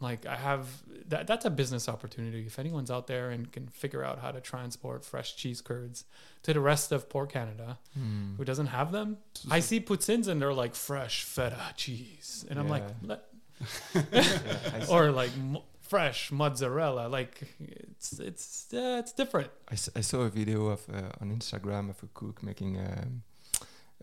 [0.00, 0.66] like I have
[1.08, 2.44] that that's a business opportunity.
[2.46, 6.04] If anyone's out there and can figure out how to transport fresh cheese curds
[6.42, 8.34] to the rest of Port Canada Hmm.
[8.36, 9.16] who doesn't have them
[9.50, 12.44] I see poutines and they're like fresh feta cheese.
[12.50, 13.08] And I'm like Yeah.
[13.08, 13.24] "Let-
[14.12, 17.08] Yeah, or like mo- fresh mozzarella.
[17.08, 19.50] Like it's it's uh, it's different.
[19.70, 23.22] I s- I saw a video of uh, on Instagram of a cook making um,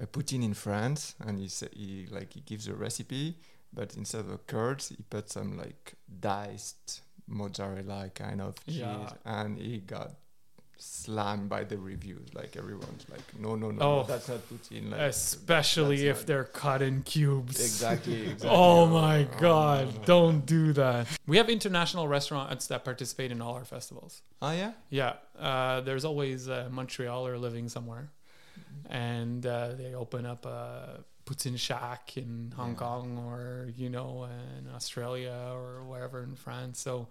[0.01, 3.38] a poutine in France, and he sa- he like he gives a recipe,
[3.74, 9.10] but instead of curds, he put some like diced mozzarella kind of cheese, Yeah.
[9.26, 10.12] and he got
[10.78, 12.34] slammed by the reviews.
[12.34, 13.96] Like everyone's like, no, no, no, Oh.
[14.02, 14.92] no that's not poutine.
[14.92, 18.50] Like, especially if not- they're cut in cubes exactly, exactly.
[18.52, 20.04] Oh my Oh, god, no, no, no.
[20.06, 21.08] don't do that.
[21.26, 24.22] We have international restaurants that participate in all our festivals.
[24.42, 24.74] Oh yeah.
[24.90, 28.12] Yeah, uh, there's always a Montrealer living somewhere,
[28.90, 32.76] and uh, they open up a Poutine Shack in Hong Yeah.
[32.76, 36.80] Kong or you know in Australia or wherever in France.
[36.82, 37.08] So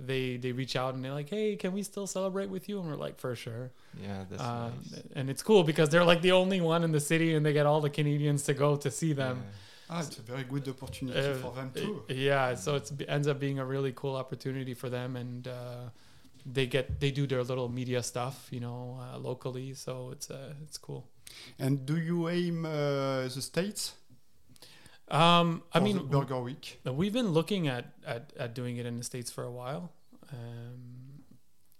[0.00, 2.78] they they reach out and they're like, hey, can we still celebrate with you?
[2.80, 3.72] And we're like, for sure.
[4.00, 5.02] Yeah, that's Um, nice.
[5.16, 7.66] And it's cool because they're like the only one in the city, and they get
[7.66, 9.42] all the Canadians to go to see them.
[9.90, 12.02] Ah, it's a very good opportunity Uh, for them too.
[12.08, 15.88] Yeah, so it ends up being a really cool opportunity for them, and uh,
[16.46, 19.74] they get they do their little media stuff, you know, uh, locally.
[19.74, 21.02] So it's uh, it's cool.
[21.58, 23.94] And do you aim uh, the states?
[25.10, 26.80] Um, I mean, Burger Week.
[26.84, 29.92] we've been looking at, at at doing it in the states for a while.
[30.32, 31.22] Um,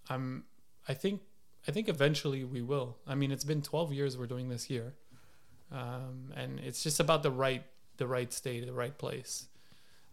[0.09, 0.45] I'm
[0.89, 1.21] I think
[1.67, 2.97] I think eventually we will.
[3.07, 4.95] I mean, it's been 12 years we're doing this here,
[5.71, 7.63] um, and it's just about the right
[7.99, 9.47] the right state, the right place.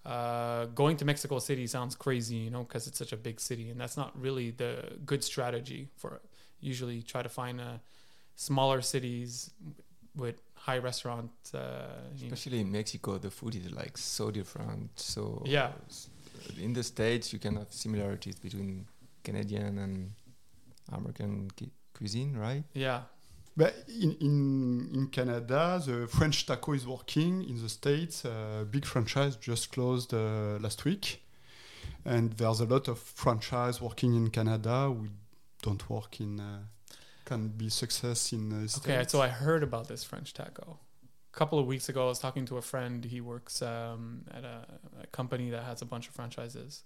[0.06, 3.70] Uh, going to Mexico City sounds crazy, you know, because it's such a big city,
[3.70, 6.16] and that's not really the good strategy for.
[6.16, 6.22] it.
[6.62, 7.78] Usually, try to find uh,
[8.36, 9.52] smaller cities
[10.16, 11.32] with high restaurant.
[11.54, 11.60] Uh,
[12.16, 14.90] you know, Especially in Mexico, the food is like so different.
[15.00, 15.72] So Yeah.
[16.60, 18.88] in the states, you can have similarities between
[19.24, 20.12] Canadian and
[20.92, 22.64] American cu- cuisine, right?
[22.74, 23.02] yeah,
[23.58, 27.44] But in, in, in Canada, the French taco is working.
[27.50, 31.22] In the States, uh, big franchise just closed uh, last week.
[32.04, 35.10] And there's a lot of franchise working in Canada We
[35.62, 36.60] don't work in, uh,
[37.26, 38.88] can be success in uh, States.
[38.88, 40.80] Okay, so I heard about this French taco.
[41.34, 43.04] A couple of weeks ago, I was talking to a friend.
[43.04, 44.66] He works um, at a,
[45.04, 46.84] a company that has a bunch of franchises.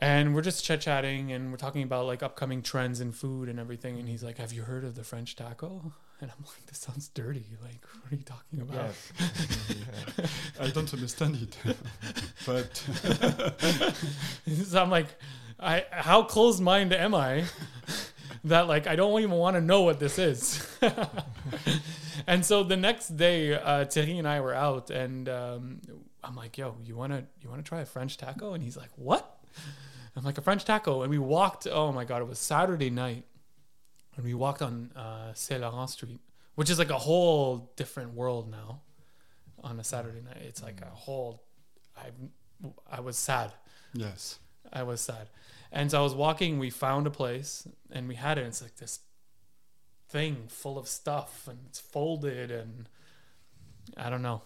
[0.00, 3.58] And we're just chit chatting and we're talking about like upcoming trends in food and
[3.58, 3.98] everything.
[3.98, 5.92] And he's like, Have you heard of the French taco?
[6.20, 7.44] And I'm like, This sounds dirty.
[7.60, 8.94] Like, what are you talking about?
[9.68, 10.26] Yeah.
[10.60, 11.56] I don't understand it.
[12.46, 12.76] but
[14.64, 15.08] so I'm like,
[15.58, 17.44] I how closed minded am I
[18.44, 20.66] that like I don't even want to know what this is.
[22.26, 25.80] and so the next day, uh, Thierry and I were out, and um,
[26.22, 29.38] I'm like, "Yo, you wanna you wanna try a French taco?" And he's like, "What?"
[30.16, 31.66] I'm like, "A French taco." And we walked.
[31.70, 33.24] Oh my god, it was Saturday night,
[34.16, 36.20] and we walked on uh, Saint Laurent Street,
[36.54, 38.82] which is like a whole different world now.
[39.64, 41.42] On a Saturday night, it's like a whole.
[41.96, 42.10] I
[42.90, 43.52] I was sad.
[43.92, 44.38] yes.
[44.72, 45.28] I was sad.
[45.70, 48.46] And so I was walking, we found a place and we had it.
[48.46, 49.00] It's like this
[50.08, 52.88] thing full of stuff and it's folded and
[53.96, 54.42] I don't know.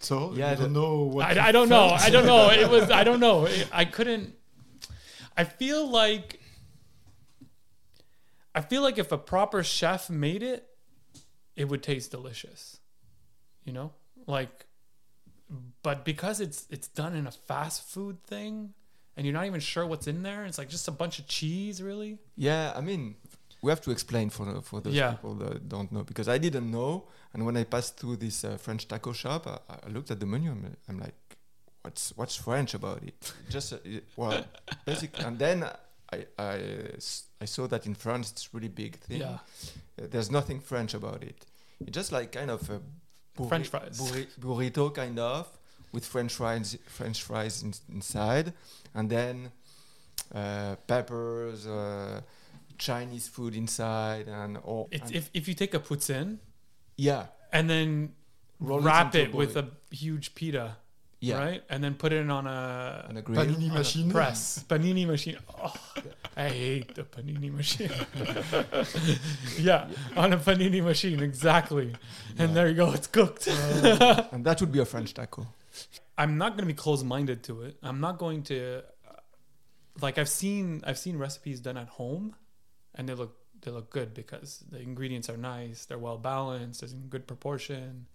[0.00, 1.38] So Yeah, you don't know what.
[1.38, 1.88] I, I don't know.
[1.88, 2.50] I don't know.
[2.52, 3.46] It was, I don't know.
[3.46, 4.34] It- I couldn't,
[5.36, 6.40] I feel like,
[8.54, 10.66] I feel like if a proper chef made it,
[11.56, 12.80] it would taste delicious.
[13.64, 13.92] You know?
[14.26, 14.66] Like,
[15.82, 18.74] but because it's it's done in a fast food thing
[19.16, 21.82] and you're not even sure what's in there, it's like just a bunch of cheese,
[21.82, 22.18] really.
[22.36, 23.16] Yeah, I mean,
[23.62, 25.12] we have to explain for the, for those Yeah.
[25.12, 27.08] people that don't know because I didn't know.
[27.32, 30.26] And when I passed through this uh, French taco shop, I, I looked at the
[30.26, 30.50] menu.
[30.50, 31.14] I'm, I'm like,
[31.82, 33.32] what's what's French about it?
[33.50, 33.78] Just uh,
[34.16, 34.44] well,
[34.84, 35.64] basically, And then
[36.12, 36.60] I, I,
[37.40, 39.20] I saw that in France it's really big thing.
[39.20, 39.38] Yeah.
[40.00, 41.44] Uh, there's nothing French about it.
[41.80, 42.80] It's just like kind of a
[43.36, 43.98] burri- French fries.
[44.00, 45.46] burri- burrito kind of
[45.92, 48.52] with French fries French fries in, inside,
[48.94, 49.50] and then
[50.34, 52.20] uh, peppers, uh,
[52.78, 54.88] Chinese food inside, and all.
[54.90, 56.38] It's, and- if, if you take a poutine
[56.96, 58.12] yeah, and then
[58.60, 60.76] Roll wrap into it a with a huge pita
[61.20, 61.38] Yeah.
[61.38, 61.62] right?
[61.68, 63.44] And then put it on a, On a grill.
[63.44, 64.10] Panini on a machine.
[64.10, 65.36] press panini machine.
[65.62, 65.74] Oh,
[66.36, 67.90] I hate the panini machine.
[69.58, 71.92] yeah, on a panini machine, exactly.
[72.38, 73.46] And there you go, it's cooked.
[74.32, 75.46] and that would be a French taco.
[76.18, 77.76] I'm not going to be closed-minded to it.
[77.82, 78.82] I'm not going to
[80.00, 82.34] like I've seen I've seen recipes done at home
[82.94, 86.92] and they look they look good because the ingredients are nice, they're well balanced, there's
[86.92, 88.06] in good proportion.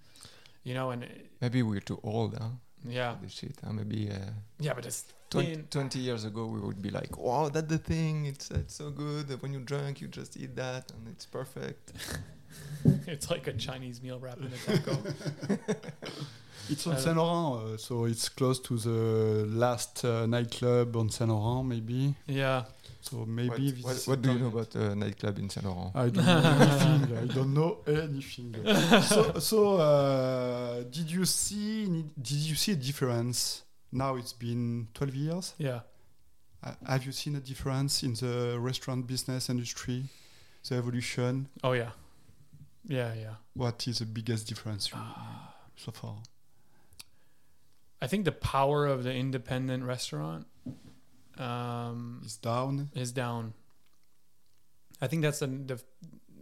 [0.63, 2.50] You know, and it- Maybe we're too old, huh?
[2.88, 3.15] yeah.
[3.21, 3.56] This shit.
[3.63, 3.74] Huh?
[3.74, 7.67] Maybe uh, Yeah, but it's 20, 20 years ago we would be like, wow, that's
[7.67, 8.26] the thing.
[8.26, 9.41] It's it's so good.
[9.41, 11.93] When you're drunk, you just eat that and it's perfect.
[13.08, 14.98] It's like a Chinese meal wrapped in a taco.
[16.70, 21.10] It's on Uh, Saint Laurent, uh, so it's close to the last uh, nightclub on
[21.10, 22.16] Saint Laurent, maybe.
[22.28, 22.64] yeah.
[23.02, 23.50] So maybe.
[23.50, 25.92] what, this what, is what do you the know about a nightclub in Saint Laurent?
[25.96, 27.18] I don't know anything.
[27.24, 28.56] I don't know anything.
[29.02, 32.06] so, so uh, did you see?
[32.22, 33.64] Did you see a difference?
[33.92, 35.54] Now it's been 12 years.
[35.58, 35.80] Yeah.
[36.64, 40.04] Uh, have you seen a difference in the restaurant business industry?
[40.70, 41.50] The evolution.
[41.64, 41.90] Oh yeah.
[42.88, 43.36] Yeah, yeah.
[43.54, 44.98] What is the biggest difference you,
[45.76, 46.15] so far?
[48.02, 50.48] I think the power of the independent restaurant
[51.38, 52.89] um, It's down.
[52.96, 53.54] is down.
[55.02, 55.82] I think that's the, the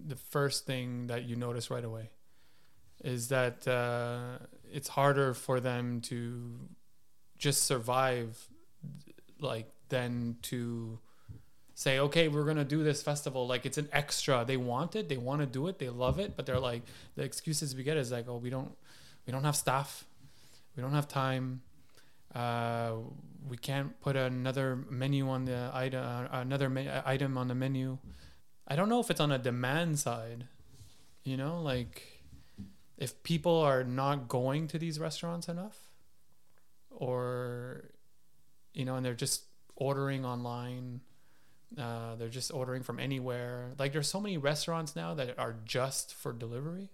[0.08, 2.10] the first thing that you notice right away
[3.04, 4.40] is that uh,
[4.72, 6.70] it's harder for them to
[7.38, 8.48] just survive,
[9.40, 11.00] like than to
[11.80, 13.48] say, okay, we're gonna do this festival.
[13.48, 14.44] Like it's an extra.
[14.46, 15.08] They want it.
[15.08, 15.80] They want to do it.
[15.80, 16.36] They love it.
[16.36, 16.82] But they're like
[17.16, 18.76] the excuses we get is like, oh, we don't
[19.26, 20.04] we don't have staff.
[20.76, 21.62] We don't have time.
[22.36, 22.96] Uh,
[23.48, 27.98] we can't put another menu on the item, uh, another me- item on the menu.
[28.68, 30.48] I don't know if it's on a demand side.
[31.24, 32.04] You know, like
[32.98, 35.78] if people are not going to these restaurants enough,
[36.90, 37.92] or
[38.74, 39.44] you know, and they're just
[39.78, 41.00] ordering online.
[41.78, 43.72] Uh, they're just ordering from anywhere.
[43.78, 46.90] Like there's so many restaurants now that are just for delivery.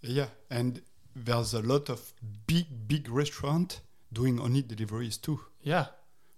[0.00, 0.80] Yeah, and
[1.14, 2.12] there's a lot of
[2.46, 3.80] big, big restaurant
[4.12, 5.40] doing only deliveries too.
[5.62, 5.86] Yeah,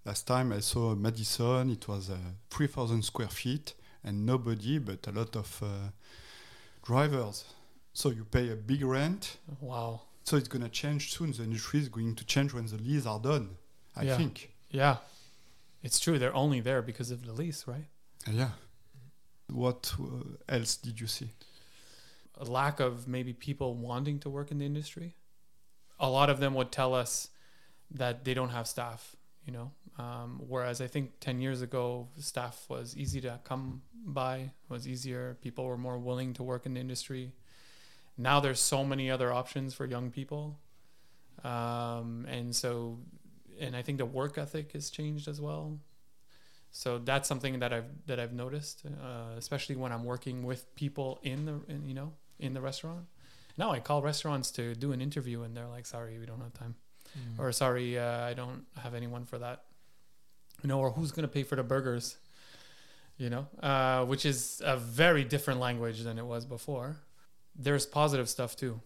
[0.04, 2.16] Last time I saw Madison, it was uh,
[2.50, 5.66] 3,000 square feet and nobody but a lot of uh,
[6.84, 7.44] drivers.
[7.92, 9.36] So you pay a big rent.
[9.60, 10.00] wow.
[10.24, 11.32] So it's going to change soon.
[11.32, 13.56] The industry is going to change when the leases are done,
[13.96, 14.16] I Yeah.
[14.16, 14.50] think.
[14.70, 14.96] Yeah,
[15.82, 16.18] it's true.
[16.18, 17.86] They're only there because of the lease, right?
[18.30, 18.50] Yeah.
[19.50, 21.30] What uh, else did you see?
[22.38, 25.14] A lack of maybe people wanting to work in the industry.
[25.98, 27.28] A lot of them would tell us
[27.90, 29.72] that they don't have staff, you know.
[29.98, 35.36] Um, whereas I think 10 years ago, staff was easy to come by, was easier.
[35.42, 37.32] People were more willing to work in the industry.
[38.16, 40.58] Now there's so many other options for young people.
[41.44, 42.98] Um, and so,
[43.60, 45.78] and I think the work ethic has changed as well.
[46.72, 51.18] So that's something that I've that I've noticed, uh, especially when I'm working with people
[51.22, 53.06] in the in, you know in the restaurant.
[53.58, 56.54] Now I call restaurants to do an interview, and they're like, "Sorry, we don't have
[56.54, 56.76] time,"
[57.38, 59.64] or "Sorry, uh, I don't have anyone for that."
[60.62, 62.16] You know, or who's gonna pay for the burgers?
[63.18, 66.96] You know, uh, which is a very different language than it was before.
[67.54, 68.80] There's positive stuff too.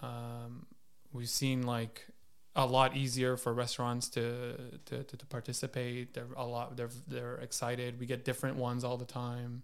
[0.00, 0.66] Um,
[1.12, 2.06] we've seen like
[2.56, 6.14] a lot easier for restaurants to, to, to, to participate.
[6.14, 6.76] They're a lot.
[6.76, 7.98] They're they're excited.
[7.98, 9.62] We get different ones all the time.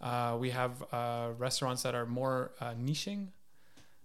[0.00, 3.28] Uh, we have uh, restaurants that are more uh, niching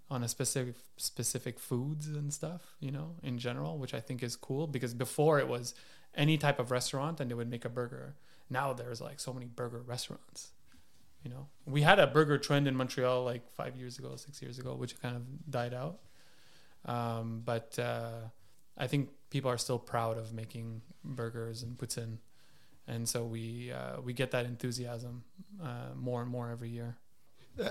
[0.09, 2.75] on a specific specific foods and stuff.
[2.79, 5.73] You know, in general, which I think is cool because before it was
[6.13, 8.15] any type of restaurant and they would make a burger.
[8.49, 10.51] Now there's like so many burger restaurants.
[11.23, 14.59] You know, we had a burger trend in Montreal like five years ago, six years
[14.59, 15.99] ago, which kind of died out.
[16.87, 18.29] Um, but uh,
[18.77, 22.17] I think people are still proud of making burgers and poutine,
[22.87, 25.23] and so we uh, we get that enthusiasm
[25.61, 26.97] uh, more and more every year.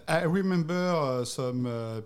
[0.09, 2.00] I remember uh, some uh,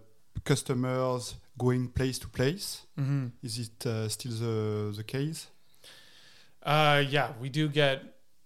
[0.44, 2.86] customers going place to place.
[2.98, 3.26] Mm-hmm.
[3.42, 5.48] Is it uh, still the, the case?
[6.62, 8.02] Uh, yeah, we do get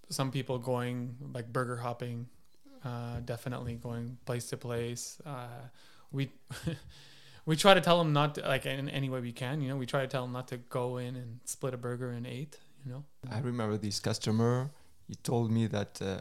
[0.09, 2.27] some people going like burger hopping,
[2.85, 5.20] uh, definitely going place to place.
[5.27, 5.68] Uh,
[6.12, 6.31] we
[7.47, 9.61] we try to tell them not to like in any way we can.
[9.61, 12.13] You know, we try to tell them not to go in and split a burger
[12.13, 12.59] in eight.
[12.85, 13.05] You know.
[13.31, 14.71] I remember this customer.
[15.09, 16.21] He told me that uh,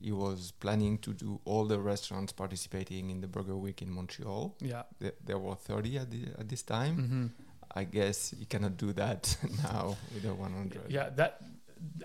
[0.00, 4.54] he was planning to do all the restaurants participating in the Burger Week in Montreal.
[4.60, 4.82] Yeah.
[4.98, 6.96] There, there were 30 at, the, at this time.
[6.96, 7.26] Mm-hmm.
[7.74, 10.82] I guess you cannot do that now with a 100.
[10.90, 11.40] Yeah, that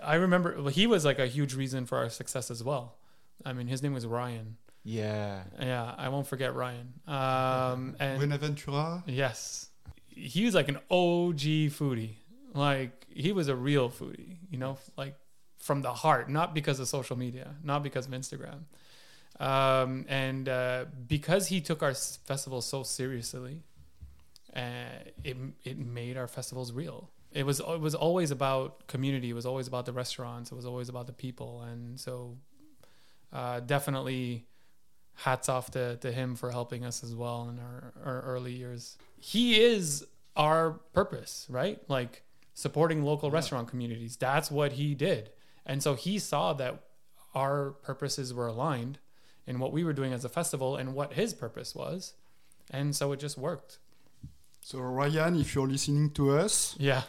[0.02, 0.54] I remember.
[0.56, 2.96] Well, he was like a huge reason for our success as well.
[3.44, 4.56] I mean, his name was Ryan.
[4.84, 5.42] Yeah.
[5.60, 6.92] Yeah, I won't forget Ryan.
[7.06, 9.02] Um, and Buenaventura?
[9.06, 9.70] yes,
[10.08, 11.40] he was like an OG
[11.72, 12.16] foodie.
[12.52, 15.16] Like he was a real foodie, you know, like
[15.58, 18.64] from the heart, not because of social media, not because of Instagram.
[19.40, 23.64] Um, and uh, because he took our s- festival so seriously,
[24.54, 24.60] uh,
[25.24, 27.10] it it made our festivals real.
[27.32, 29.30] It was it was always about community.
[29.30, 30.52] It was always about the restaurants.
[30.52, 31.62] It was always about the people.
[31.62, 32.36] And so,
[33.32, 34.46] uh, definitely,
[35.14, 38.96] hats off to, to him for helping us as well in our, our early years.
[39.20, 40.04] He is
[40.36, 41.78] our purpose, right?
[41.88, 42.22] Like
[42.54, 44.16] supporting local restaurant communities.
[44.16, 45.30] That's what he did.
[45.66, 46.82] And so he saw that
[47.34, 48.98] our purposes were aligned
[49.46, 52.14] in what we were doing as a festival and what his purpose was.
[52.70, 53.78] And so it just worked.
[54.62, 57.02] So Ryan, if you're listening to us, Yeah.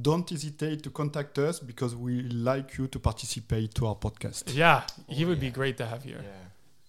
[0.00, 4.54] don't hesitate to contact us because we like you to participate to our podcast.
[4.54, 4.84] Yeah.
[5.08, 6.22] He Oh, would be great to have here.
[6.22, 6.30] Yeah.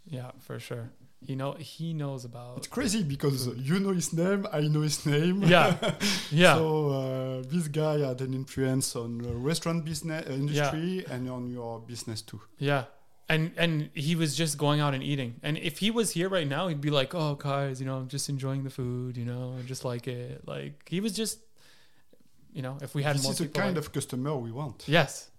[0.05, 0.91] Yeah, for sure.
[1.25, 5.05] He know he knows about It's crazy because you know his name, I know his
[5.05, 5.43] name.
[5.43, 5.75] Yeah.
[6.31, 6.55] Yeah.
[6.55, 11.49] So uh, this guy had an influence on the restaurant business uh, industry and on
[11.49, 12.41] your business too.
[12.57, 12.85] Yeah.
[13.29, 15.35] And and he was just going out and eating.
[15.43, 18.09] And if he was here right now, he'd be like, "Oh, guys, you know, I'm
[18.09, 21.39] just enjoying the food, you know, I just like it." Like he was just,
[22.51, 24.83] you know, if we had this more is the kind like- of customer we want.
[24.87, 25.29] yes,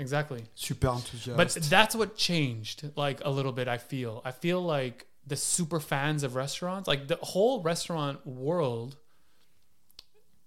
[0.00, 0.42] exactly.
[0.56, 1.36] Super enthusiastic.
[1.36, 3.68] But that's what changed, like a little bit.
[3.68, 4.22] I feel.
[4.24, 8.96] I feel like the super fans of restaurants, like the whole restaurant world,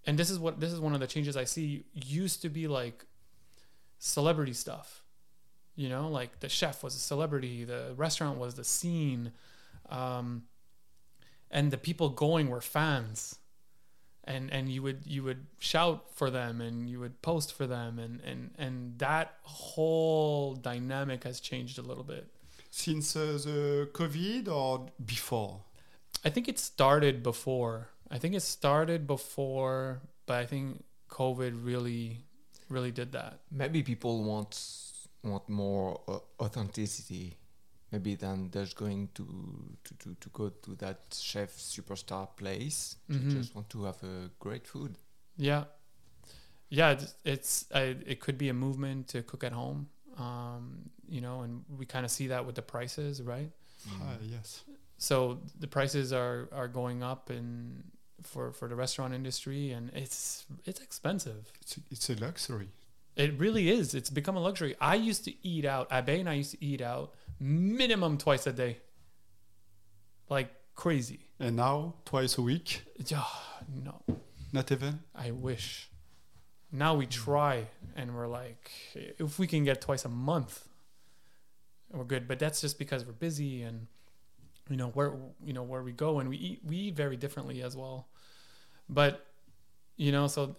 [0.05, 1.85] and this is what this is one of the changes I see.
[1.93, 3.05] Used to be like
[3.99, 5.03] celebrity stuff,
[5.75, 9.31] you know, like the chef was a celebrity, the restaurant was the scene,
[9.89, 10.43] um,
[11.49, 13.37] and the people going were fans.
[14.25, 17.99] And, and you would you would shout for them and you would post for them
[17.99, 22.27] and, and, and that whole dynamic has changed a little bit.
[22.69, 25.61] Since uh, the COVID or before?
[26.25, 27.89] I think it started before.
[28.09, 32.23] I think it started before, but I think COVID really,
[32.69, 33.39] really did that.
[33.51, 34.57] Maybe people want
[35.23, 37.37] want more uh, authenticity,
[37.93, 39.23] maybe than just going to,
[39.85, 40.99] to, to, to go to that
[41.31, 42.97] chef superstar place.
[43.07, 43.31] They Mhm.
[43.37, 44.91] just want to have a great food.
[45.37, 45.63] Yeah,
[46.69, 46.91] yeah.
[46.91, 49.87] It's, it's I, it could be a movement to cook at home.
[50.17, 53.51] Um, you know, and we kind of see that with the prices, right?
[54.01, 54.63] Ah, yes.
[54.97, 57.83] So the prices are are going up in
[58.21, 61.51] for for the restaurant industry, and it's it's expensive.
[61.61, 62.69] It's, it's a luxury.
[63.15, 63.93] It really is.
[63.93, 64.75] It's become a luxury.
[64.79, 65.87] I used to eat out.
[65.91, 67.13] Abe and I used to eat out
[67.43, 68.77] minimum twice a day.
[70.29, 71.19] Like crazy.
[71.39, 73.23] And now, twice a week, Yeah,
[73.83, 74.01] no,
[74.53, 74.99] not even?
[75.13, 75.89] I wish.
[76.71, 80.67] Now we try and we're like, if we can get twice a month,
[81.91, 82.27] we're good.
[82.27, 83.87] But that's just because we're busy and
[84.69, 85.13] you know where
[85.43, 88.07] you know where we go and we eat we eat very differently as well.
[88.89, 89.25] But
[89.97, 90.55] you know, so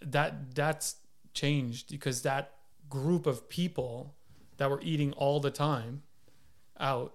[0.00, 0.96] that that's
[1.34, 2.54] changed because that
[2.88, 4.14] group of people
[4.58, 6.02] that were eating all the time
[6.78, 7.14] out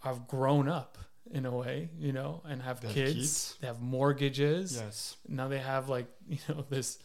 [0.00, 0.98] have grown up
[1.30, 3.56] in a way, you know, and have They have kids, kids.
[3.60, 4.76] they have mortgages.
[4.76, 5.16] Yes.
[5.28, 6.98] Now they have like, you know, this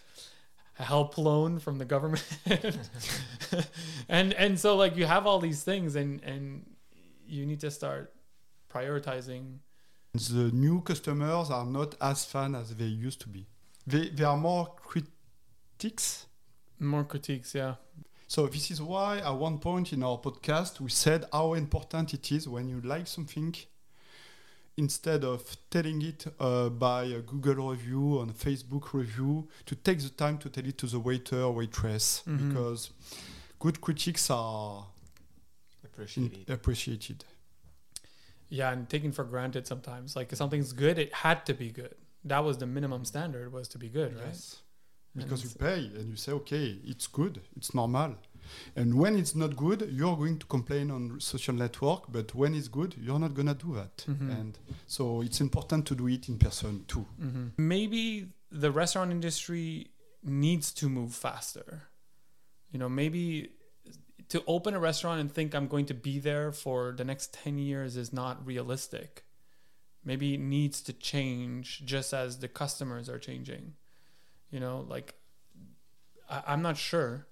[0.73, 2.23] help loan from the government.
[4.09, 6.65] and and so like you have all these things and and
[7.27, 8.13] you need to start
[8.69, 9.59] prioritizing
[10.13, 13.47] The new customers are not as fun as they used to be.
[13.88, 16.25] They, they are more critics.
[16.79, 17.75] more critiques, yeah.
[18.34, 22.32] So this is why at one point in our podcast we said how important it
[22.32, 23.53] is when you like something
[24.77, 29.99] instead of telling it uh, by a Google review or a Facebook review to take
[29.99, 32.38] the time to tell it to the waiter or waitress Mhm.
[32.47, 32.91] because
[33.59, 34.86] good critics are
[35.84, 37.25] Appreciate in- appreciated.
[38.47, 40.15] Yeah, and taken for granted sometimes.
[40.15, 41.95] Like if something's good, it had to be good.
[42.23, 44.39] That was the minimum standard was to be good, right?
[45.16, 48.16] Because you pay and you say, okay, it's good, it's normal.
[48.76, 52.68] And when it's not good, you're going to complain on social network, but when it's
[52.68, 53.97] good, you're not going to do that.
[54.07, 54.39] Mhm.
[54.39, 54.57] And
[54.88, 57.05] so it's important to do it in person too.
[57.20, 59.91] hmm Maybe the restaurant industry
[60.24, 61.89] needs to move faster.
[62.72, 63.51] You know, maybe
[64.30, 67.57] to open a restaurant and think I'm going to be there for the next 10
[67.57, 69.26] years is not realistic.
[70.05, 73.74] Maybe it needs to change just as the customers are changing.
[74.52, 75.16] You know, like
[76.30, 77.28] I, I'm not sure.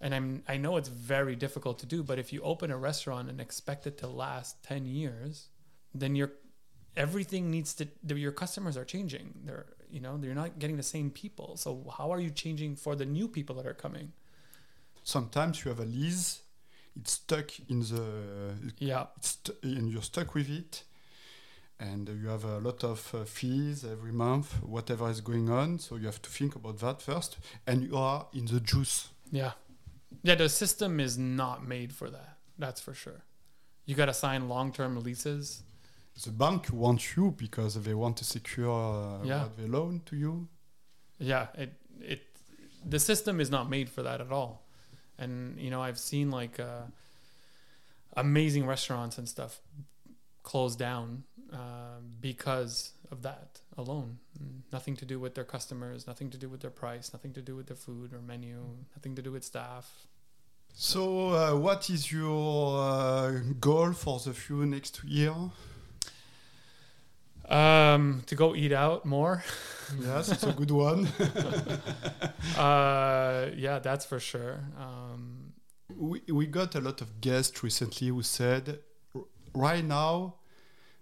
[0.00, 3.28] And I'm I know it's very difficult to do, but if you open a restaurant
[3.28, 5.48] and expect it to last 10 years,
[5.94, 6.32] then you're
[6.96, 10.82] everything needs to the, your customers are changing they're you know they're not getting the
[10.82, 14.10] same people so how are you changing for the new people that are coming
[15.02, 16.42] Sometimes you have a lease,
[16.94, 20.84] it's stuck in the, yeah it's and you're stuck with it.
[21.80, 25.78] And you have a lot of uh, fees every month, whatever is going on.
[25.78, 29.08] So you have to think about that first, and you are in the juice.
[29.32, 29.52] Yeah.
[30.22, 32.36] Yeah, the system is not made for that.
[32.58, 33.22] That's for sure.
[33.86, 35.62] You got to sign long-term leases.
[36.22, 39.42] The bank wants you because they want to secure uh, Yeah.
[39.44, 40.48] what they loan to you.
[41.18, 42.22] Yeah, it it
[42.84, 44.66] the system is not made for that at all.
[45.18, 46.82] And you know, I've seen like uh,
[48.16, 49.60] amazing restaurants and stuff
[50.50, 51.22] close down
[51.52, 54.18] uh, because of that alone.
[54.72, 57.54] Nothing to do with their customers, nothing to do with their price, nothing to do
[57.54, 58.58] with their food or menu,
[58.96, 59.86] nothing to do with staff.
[60.74, 63.30] So, uh, what is your uh,
[63.60, 65.34] goal for the few next year?
[67.48, 69.44] Um, to go eat out more.
[70.00, 71.06] yes, it's a good one.
[72.56, 74.60] uh, yeah, that's for sure.
[74.76, 75.52] Um,
[75.96, 78.80] we, we got a lot of guests recently who said,
[79.54, 80.39] right now,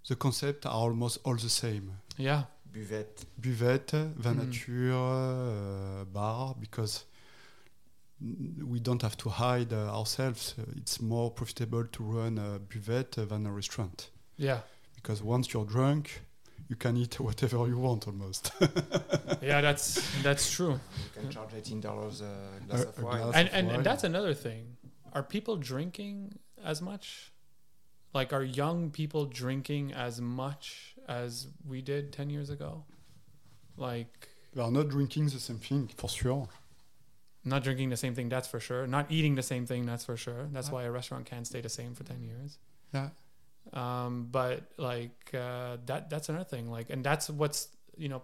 [0.06, 1.92] the concepts are almost all the same.
[2.16, 3.24] yeah, Buvette.
[3.40, 4.46] Buvette, vin Mm.
[4.46, 7.04] nature, uh, bar, because
[8.20, 10.54] we don't have to hide uh, ourselves.
[10.76, 14.10] It's more profitable to run a buvette than a restaurant.
[14.36, 14.60] yeah,
[14.96, 16.22] Because once you're drunk,
[16.68, 18.50] you can eat whatever you want almost.
[19.40, 19.60] yeah.
[19.60, 20.72] That's that's true.
[21.14, 22.34] You can charge eighteen dollars a
[22.66, 23.22] glass A- of wine.
[23.22, 23.34] glass.
[23.36, 23.76] and, of and, wine.
[23.76, 24.76] and that's another thing.
[25.14, 27.32] Are people drinking as much?
[28.14, 32.84] Like, are young people drinking as much as we did 10 years ago?
[33.76, 36.48] Like, They are not drinking the same thing, for sure.
[37.44, 38.86] not drinking the same thing, that's for sure.
[38.86, 40.48] Not eating the same thing, that's for sure.
[40.52, 40.74] That's Yeah.
[40.74, 42.58] why a restaurant can't stay the same for 10 years.
[42.92, 43.10] Yeah.
[43.72, 46.70] Um, but like uh, that that's another thing.
[46.70, 48.22] Like and that's what's you know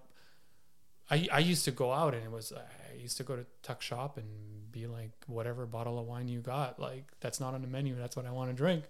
[1.10, 3.82] I I used to go out and it was I used to go to tuck
[3.82, 4.26] shop and
[4.72, 8.16] be like whatever bottle of wine you got, like that's not on the menu, that's
[8.16, 8.84] what I want to drink.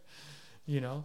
[0.67, 1.05] You know?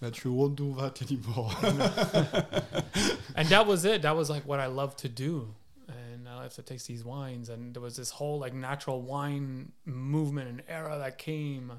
[0.00, 1.50] But you won't do that anymore.
[3.34, 4.02] and that was it.
[4.02, 5.54] That was like what I love to do.
[5.88, 7.48] And I love to taste these wines.
[7.48, 11.72] And there was this whole like natural wine movement and era that came.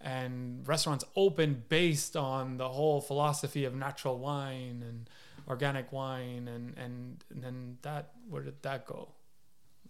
[0.00, 5.10] And restaurants opened based on the whole philosophy of natural wine and
[5.46, 6.48] organic wine.
[6.48, 9.10] And, and, and then that, where did that go?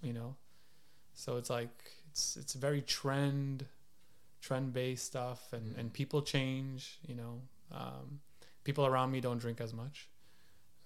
[0.02, 0.34] You know?
[1.14, 1.70] So it's like,
[2.10, 3.66] it's, it's very trend,
[4.40, 5.52] trend based stuff.
[5.52, 7.42] And, and people change, you know?
[7.72, 8.20] Um,
[8.64, 10.08] people around me don't drink as much.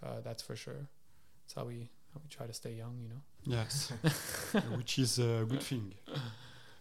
[0.03, 0.89] Uh, that's for sure.
[1.43, 3.23] That's how we how we try to stay young, you know.
[3.45, 3.93] yes.
[4.77, 5.95] Which is a good thing.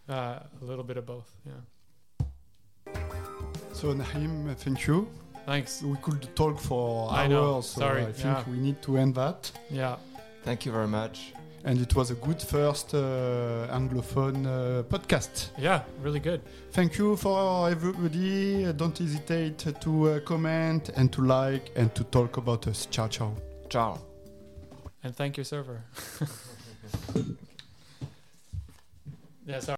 [0.08, 1.30] Uh, a little bit of both.
[1.44, 2.94] Yeah.
[3.72, 5.08] So, Na'eem, thank you.
[5.44, 5.82] Thanks.
[5.82, 7.60] We could talk for I hours, know.
[7.62, 8.44] so I think yeah.
[8.48, 9.50] we need to end that.
[9.70, 9.96] Yeah.
[10.44, 11.34] Thank you very much.
[11.66, 15.48] And it was a good first uh, Anglophone uh, podcast.
[15.56, 15.82] Yeah.
[16.02, 16.42] Really good.
[16.72, 18.66] Thank you for everybody.
[18.66, 22.86] Uh, Don't hesitate to uh, comment and to like and to talk about us.
[22.90, 23.34] Ciao, ciao.
[23.70, 23.98] Ciao.
[25.02, 25.82] And thank you, server.
[29.46, 29.60] yeah.
[29.60, 29.72] Sorry.